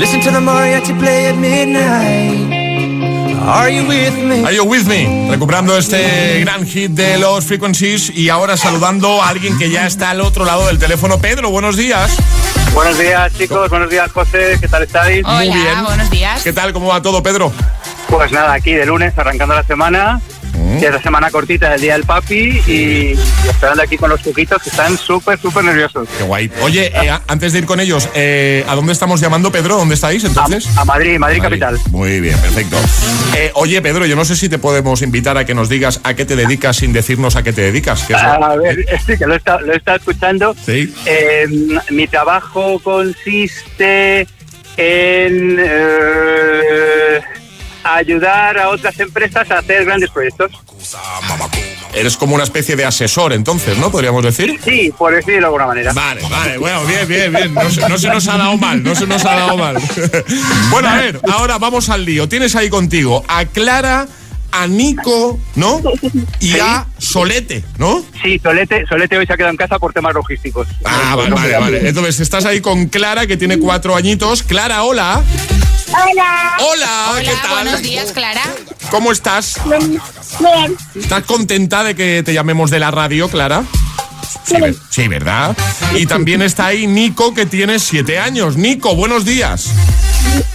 Listen 0.00 0.20
to 0.22 0.30
the 0.32 0.40
mariachi 0.40 0.98
play 0.98 1.26
at 1.28 1.36
midnight. 1.36 2.50
Are 3.46 3.70
you 3.70 3.86
with 3.86 4.16
me? 4.18 4.44
Are 4.44 4.52
you 4.52 4.64
with 4.64 4.88
me? 4.88 5.30
Recuperando 5.30 5.76
este 5.78 6.40
gran 6.40 6.66
hit 6.66 6.90
de 6.90 7.16
los 7.18 7.44
Frequencies 7.44 8.10
y 8.10 8.28
ahora 8.28 8.56
saludando 8.56 9.22
a 9.22 9.28
alguien 9.28 9.56
que 9.56 9.70
ya 9.70 9.86
está 9.86 10.10
al 10.10 10.20
otro 10.20 10.44
lado 10.44 10.66
del 10.66 10.80
teléfono. 10.80 11.18
Pedro, 11.18 11.50
buenos 11.50 11.76
días. 11.76 12.16
Buenos 12.74 12.98
días, 12.98 13.32
chicos. 13.38 13.70
Buenos 13.70 13.88
días, 13.88 14.10
José. 14.10 14.56
¿Qué 14.60 14.66
tal 14.66 14.82
estáis? 14.82 15.24
Hola, 15.24 15.36
Muy 15.36 15.48
bien. 15.48 15.84
buenos 15.84 16.10
días. 16.10 16.42
¿Qué 16.42 16.52
tal? 16.52 16.72
¿Cómo 16.72 16.88
va 16.88 17.00
todo, 17.00 17.22
Pedro? 17.22 17.52
Pues 18.08 18.32
nada, 18.32 18.54
aquí 18.54 18.72
de 18.72 18.84
lunes, 18.84 19.16
arrancando 19.16 19.54
la 19.54 19.62
semana. 19.62 20.20
Que 20.78 20.86
es 20.86 20.92
la 20.92 21.02
semana 21.02 21.30
cortita 21.30 21.70
del 21.70 21.80
Día 21.80 21.92
del 21.94 22.04
Papi 22.04 22.62
y, 22.66 22.72
y 22.72 23.48
esperando 23.48 23.82
aquí 23.82 23.96
con 23.96 24.10
los 24.10 24.22
chuquitos 24.22 24.62
que 24.62 24.70
están 24.70 24.96
súper, 24.96 25.38
súper 25.38 25.64
nerviosos. 25.64 26.08
Qué 26.16 26.24
guay. 26.24 26.50
Oye, 26.62 26.86
eh, 26.86 27.10
antes 27.28 27.52
de 27.52 27.60
ir 27.60 27.66
con 27.66 27.80
ellos, 27.80 28.08
eh, 28.14 28.64
¿a 28.68 28.74
dónde 28.74 28.92
estamos 28.92 29.20
llamando, 29.20 29.52
Pedro? 29.52 29.76
¿Dónde 29.76 29.94
estáis 29.94 30.24
entonces? 30.24 30.68
A 30.76 30.84
Madrid, 30.84 31.18
Madrid, 31.18 31.40
capital. 31.42 31.78
Muy 31.90 32.20
bien, 32.20 32.38
perfecto. 32.38 32.76
Eh, 33.36 33.50
oye, 33.54 33.80
Pedro, 33.82 34.06
yo 34.06 34.16
no 34.16 34.24
sé 34.24 34.36
si 34.36 34.48
te 34.48 34.58
podemos 34.58 35.02
invitar 35.02 35.36
a 35.38 35.44
que 35.44 35.54
nos 35.54 35.68
digas 35.68 36.00
a 36.04 36.14
qué 36.14 36.24
te 36.24 36.36
dedicas 36.36 36.76
sin 36.76 36.92
decirnos 36.92 37.36
a 37.36 37.42
qué 37.42 37.52
te 37.52 37.62
dedicas. 37.62 38.04
que 38.04 38.14
A 38.14 38.56
ver, 38.56 38.84
sí, 39.06 39.16
que 39.18 39.26
lo 39.26 39.34
he 39.34 39.36
estado, 39.36 39.60
lo 39.60 39.72
he 39.72 39.76
estado 39.76 39.98
escuchando. 39.98 40.56
Sí. 40.64 40.92
Eh, 41.06 41.46
mi 41.90 42.06
trabajo 42.06 42.78
consiste 42.80 44.26
en 44.76 45.58
ayudar 47.84 48.58
a 48.58 48.68
otras 48.68 48.98
empresas 49.00 49.50
a 49.50 49.58
hacer 49.58 49.84
grandes 49.84 50.10
proyectos. 50.10 50.52
Eres 51.92 52.16
como 52.16 52.34
una 52.34 52.44
especie 52.44 52.76
de 52.76 52.84
asesor, 52.84 53.32
entonces, 53.32 53.76
¿no? 53.78 53.90
Podríamos 53.90 54.22
decir. 54.24 54.58
Sí, 54.64 54.92
por 54.96 55.14
decirlo 55.14 55.40
de 55.40 55.44
alguna 55.46 55.66
manera. 55.66 55.92
Vale, 55.92 56.22
vale, 56.28 56.58
bueno, 56.58 56.84
bien, 56.84 57.08
bien, 57.08 57.32
bien. 57.32 57.54
No 57.54 57.70
se, 57.70 57.88
no 57.88 57.98
se 57.98 58.08
nos 58.08 58.28
ha 58.28 58.36
dado 58.36 58.56
mal, 58.56 58.82
no 58.82 58.94
se 58.94 59.06
nos 59.06 59.24
ha 59.24 59.34
dado 59.34 59.56
mal. 59.56 59.76
bueno, 60.70 60.88
a 60.88 60.94
ver, 60.96 61.20
ahora 61.30 61.58
vamos 61.58 61.88
al 61.88 62.04
lío. 62.04 62.28
Tienes 62.28 62.54
ahí 62.56 62.70
contigo 62.70 63.24
a 63.28 63.44
Clara, 63.46 64.06
a 64.52 64.66
Nico, 64.66 65.38
¿no? 65.54 65.80
Y 66.40 66.58
a 66.58 66.86
Solete, 66.98 67.64
¿no? 67.78 68.04
Sí, 68.22 68.38
Solete, 68.42 68.84
Solete 68.86 69.16
hoy 69.18 69.26
se 69.26 69.32
ha 69.32 69.36
quedado 69.36 69.50
en 69.50 69.56
casa 69.56 69.78
por 69.78 69.92
temas 69.92 70.14
logísticos. 70.14 70.66
Ah, 70.84 71.14
vale, 71.16 71.30
vale, 71.34 71.56
vale. 71.58 71.88
Entonces 71.88 72.20
estás 72.20 72.44
ahí 72.44 72.60
con 72.60 72.86
Clara, 72.86 73.26
que 73.26 73.36
tiene 73.36 73.58
cuatro 73.58 73.94
añitos. 73.96 74.42
Clara, 74.42 74.82
hola. 74.84 75.22
Hola. 75.88 76.56
Hola, 76.60 77.12
¿qué 77.20 77.32
tal? 77.42 77.50
Buenos 77.64 77.82
días, 77.82 78.12
Clara. 78.12 78.42
¿Cómo 78.90 79.12
estás? 79.12 79.60
Bien. 79.66 80.76
¿Estás 80.94 81.24
contenta 81.24 81.82
de 81.82 81.94
que 81.94 82.22
te 82.22 82.32
llamemos 82.32 82.70
de 82.70 82.78
la 82.78 82.90
radio, 82.90 83.28
Clara? 83.28 83.64
Sí, 84.44 84.60
ver- 84.60 84.76
sí, 84.88 85.08
¿verdad? 85.08 85.56
Y 85.96 86.06
también 86.06 86.42
está 86.42 86.66
ahí 86.66 86.86
Nico, 86.86 87.34
que 87.34 87.46
tiene 87.46 87.78
siete 87.78 88.18
años. 88.18 88.56
Nico, 88.56 88.94
buenos 88.94 89.24
días. 89.24 89.66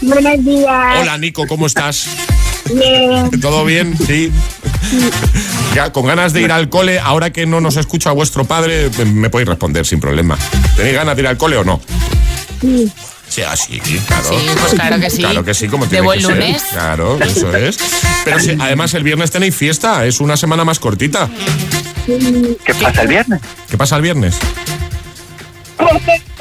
Buenos 0.02 0.44
días. 0.46 0.98
Hola, 1.02 1.18
Nico, 1.18 1.46
¿cómo 1.48 1.68
estás? 1.68 2.08
Bien. 2.74 3.30
¿Todo 3.42 3.64
bien? 3.66 3.98
Sí. 4.06 4.32
Ya, 5.74 5.92
con 5.92 6.06
ganas 6.06 6.34
de 6.34 6.42
ir 6.42 6.52
al 6.52 6.70
cole, 6.70 7.00
ahora 7.00 7.32
que 7.32 7.46
no 7.46 7.62
nos 7.62 7.78
escucha 7.78 8.12
vuestro 8.12 8.46
padre, 8.46 8.90
me 9.06 9.30
podéis 9.30 9.50
responder 9.50 9.86
sin 9.86 10.00
problema. 10.00 10.38
¿Tenéis 10.76 10.96
ganas 10.96 11.16
de 11.16 11.22
ir 11.24 11.28
al 11.28 11.38
cole 11.38 11.58
o 11.58 11.64
no? 11.64 11.82
Sí. 12.62 12.92
Sí, 13.28 13.42
así, 13.42 13.80
claro. 14.08 14.24
Sí, 14.30 14.36
pues 14.62 14.74
claro 14.76 15.00
que 15.00 15.10
sí. 15.10 15.18
Claro 15.18 15.44
que 15.44 15.54
sí, 15.54 15.68
como 15.68 15.86
De 15.86 15.90
tiene 15.90 16.06
buen 16.06 16.20
que 16.20 16.26
ser. 16.26 16.36
lunes. 16.38 16.64
Claro, 16.72 17.20
eso 17.22 17.54
es. 17.56 17.78
Pero 18.24 18.40
sí, 18.40 18.56
además 18.60 18.94
el 18.94 19.04
viernes 19.04 19.32
tenéis 19.32 19.56
fiesta, 19.56 20.06
es 20.06 20.20
una 20.22 20.38
semana 20.38 20.64
más 20.64 20.80
cortita. 20.80 21.28
¿Qué 22.06 22.74
pasa 22.82 23.02
el 23.02 23.08
viernes? 23.08 23.42
¿Qué 23.70 23.78
pasa 23.78 23.96
el 23.98 24.02
viernes? 24.04 24.36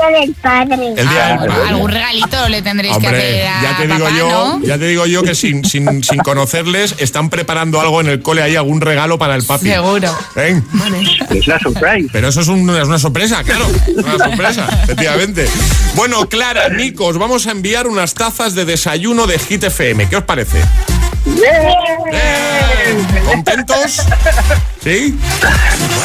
Perfecto 0.06 0.20
del 0.20 0.34
padre. 0.34 0.88
El 0.96 1.08
día 1.08 1.26
del 1.28 1.38
padre. 1.38 1.68
Algún 1.68 1.90
regalito 1.90 2.48
le 2.48 2.62
tendréis 2.62 2.98
que 2.98 3.06
hacer 3.06 3.46
a 3.46 3.62
ya 3.62 3.76
te 3.76 3.86
digo 3.86 4.04
papá, 4.04 4.16
yo, 4.18 4.28
¿no? 4.28 4.62
ya 4.64 4.78
te 4.78 4.86
digo 4.86 5.06
yo 5.06 5.22
que 5.22 5.34
sin, 5.34 5.64
sin, 5.64 6.02
sin 6.04 6.18
conocerles 6.20 6.94
están 6.98 7.30
preparando 7.30 7.80
algo 7.80 8.00
en 8.00 8.08
el 8.08 8.20
cole 8.22 8.42
ahí, 8.42 8.56
algún 8.56 8.80
regalo 8.80 9.18
para 9.18 9.34
el 9.34 9.44
papi. 9.44 9.68
Seguro. 9.68 10.16
¿Eh? 10.36 10.60
Es 11.30 11.46
la 11.46 11.58
surprise. 11.58 12.08
Pero 12.12 12.28
eso 12.28 12.40
es, 12.40 12.48
un- 12.48 12.68
es 12.70 12.86
una 12.86 12.98
sorpresa, 12.98 13.42
claro. 13.44 13.66
Una 13.96 14.18
sorpresa, 14.18 14.68
efectivamente. 14.84 15.46
Bueno, 15.94 16.28
Clara, 16.28 16.68
Nico, 16.68 17.06
os 17.06 17.18
vamos 17.18 17.46
a 17.46 17.50
enviar 17.52 17.86
unas 17.86 18.14
tazas 18.14 18.54
de 18.54 18.64
desayuno 18.64 19.26
de 19.26 19.38
Hit 19.38 19.64
FM. 19.64 20.08
¿Qué 20.08 20.16
os 20.16 20.24
parece? 20.24 20.58
¿Contentos? 23.26 24.02
¿Sí? 24.82 25.18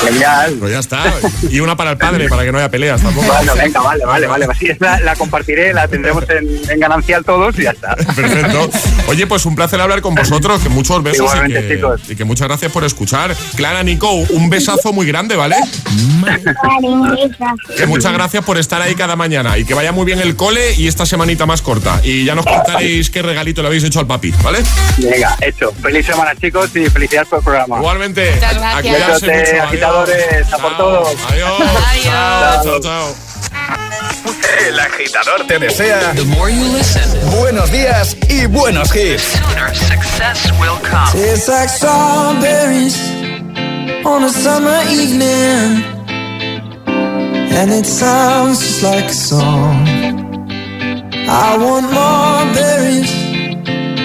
Genial. 0.06 0.56
Pues 0.60 0.72
ya 0.72 0.80
está. 0.80 1.14
Y 1.50 1.60
una 1.60 1.76
para 1.76 1.92
el 1.92 1.98
padre, 1.98 2.30
para 2.30 2.44
que 2.44 2.52
no 2.52 2.58
haya 2.58 2.70
peleas 2.70 3.02
tampoco. 3.02 3.28
Bueno, 3.28 3.54
venga, 3.56 3.82
vale, 3.82 4.06
vale, 4.06 4.28
vale. 4.28 4.46
Así 4.50 4.68
es, 4.68 4.80
la, 4.80 5.00
la 5.02 5.16
compartiré, 5.16 5.74
la 5.74 5.88
tendremos 5.88 6.24
en, 6.30 6.48
en 6.72 6.80
ganancial 6.80 7.26
todos 7.26 7.60
y 7.60 7.64
ya 7.64 7.72
está. 7.72 7.96
Perfecto. 7.96 8.70
Oye, 9.08 9.28
pues 9.28 9.46
un 9.46 9.56
placer 9.56 9.82
hablar 9.82 10.02
con 10.02 10.16
vosotros, 10.16 10.62
que 10.62 10.70
muchos 10.70 11.04
besos 11.04 11.30
y 11.48 11.52
que, 11.52 11.76
chicos. 11.76 12.02
y 12.08 12.16
que 12.16 12.24
muchas 12.24 12.48
gracias 12.48 12.72
por 12.72 12.86
escuchar. 12.86 13.36
Clara, 13.56 13.84
Nico, 13.84 14.12
un 14.12 14.50
besazo 14.50 14.94
muy 14.94 15.06
grande, 15.06 15.36
¿vale? 15.36 15.58
Que 17.76 17.86
muchas 17.88 18.14
gracias 18.14 18.44
por 18.46 18.58
estar 18.58 18.82
ahí 18.82 18.96
cada 18.96 19.18
mañana 19.18 19.58
y 19.58 19.66
que 19.66 19.74
vaya 19.74 19.92
muy 19.92 20.06
bien 20.06 20.20
el 20.22 20.38
cole 20.38 20.74
y 20.76 20.88
esta 20.88 21.06
semanita 21.06 21.46
más 21.46 21.62
corta. 21.62 22.00
Y 22.04 22.24
ya 22.24 22.36
nos 22.36 22.46
contaréis 22.46 23.10
qué 23.10 23.22
regalito 23.22 23.62
le 23.62 23.68
habéis 23.68 23.84
hecho 23.84 24.00
al 24.00 24.08
papi, 24.08 24.34
¿vale? 24.42 24.60
Venga, 25.10 25.36
hecho. 25.42 25.72
Feliz 25.82 26.06
semana, 26.06 26.36
chicos, 26.36 26.76
y 26.76 26.90
felicidades 26.90 27.30
por 27.30 27.40
el 27.40 27.44
programa. 27.44 27.78
Igualmente. 27.78 28.32
Muchas 28.36 28.56
gracias. 28.56 29.22
Besote, 29.22 29.60
agitadores, 29.60 30.54
a 30.54 30.58
por 30.58 30.72
Chao. 30.72 30.78
todo. 30.78 31.08
Adiós. 31.30 31.62
Adiós. 31.90 32.64
Chao, 32.64 32.80
chao. 32.82 33.16
El 34.68 34.80
agitador 34.80 35.48
te 35.48 35.58
desea 35.58 36.14
buenos 37.38 37.72
días 37.72 38.18
y 38.28 38.46
buenos 38.46 38.94
hits. 38.96 39.40
Tastes 41.12 41.48
like 41.48 41.70
strawberries 41.70 43.00
on 44.06 44.24
a 44.26 44.30
summer 44.30 44.82
evening, 44.90 45.84
and 46.88 47.72
it 47.72 47.86
sounds 47.86 48.60
just 48.60 48.84
like 48.84 49.06
a 49.06 49.14
song. 49.14 49.88
I 51.28 51.58
want 51.58 51.92
more 51.92 52.54
berries 52.54 53.29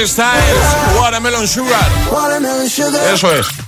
Harry 0.00 0.08
Styles, 0.08 0.96
Watermelon 0.98 1.46
Sugar. 1.46 1.78
Eso 3.12 3.30
es. 3.34 3.59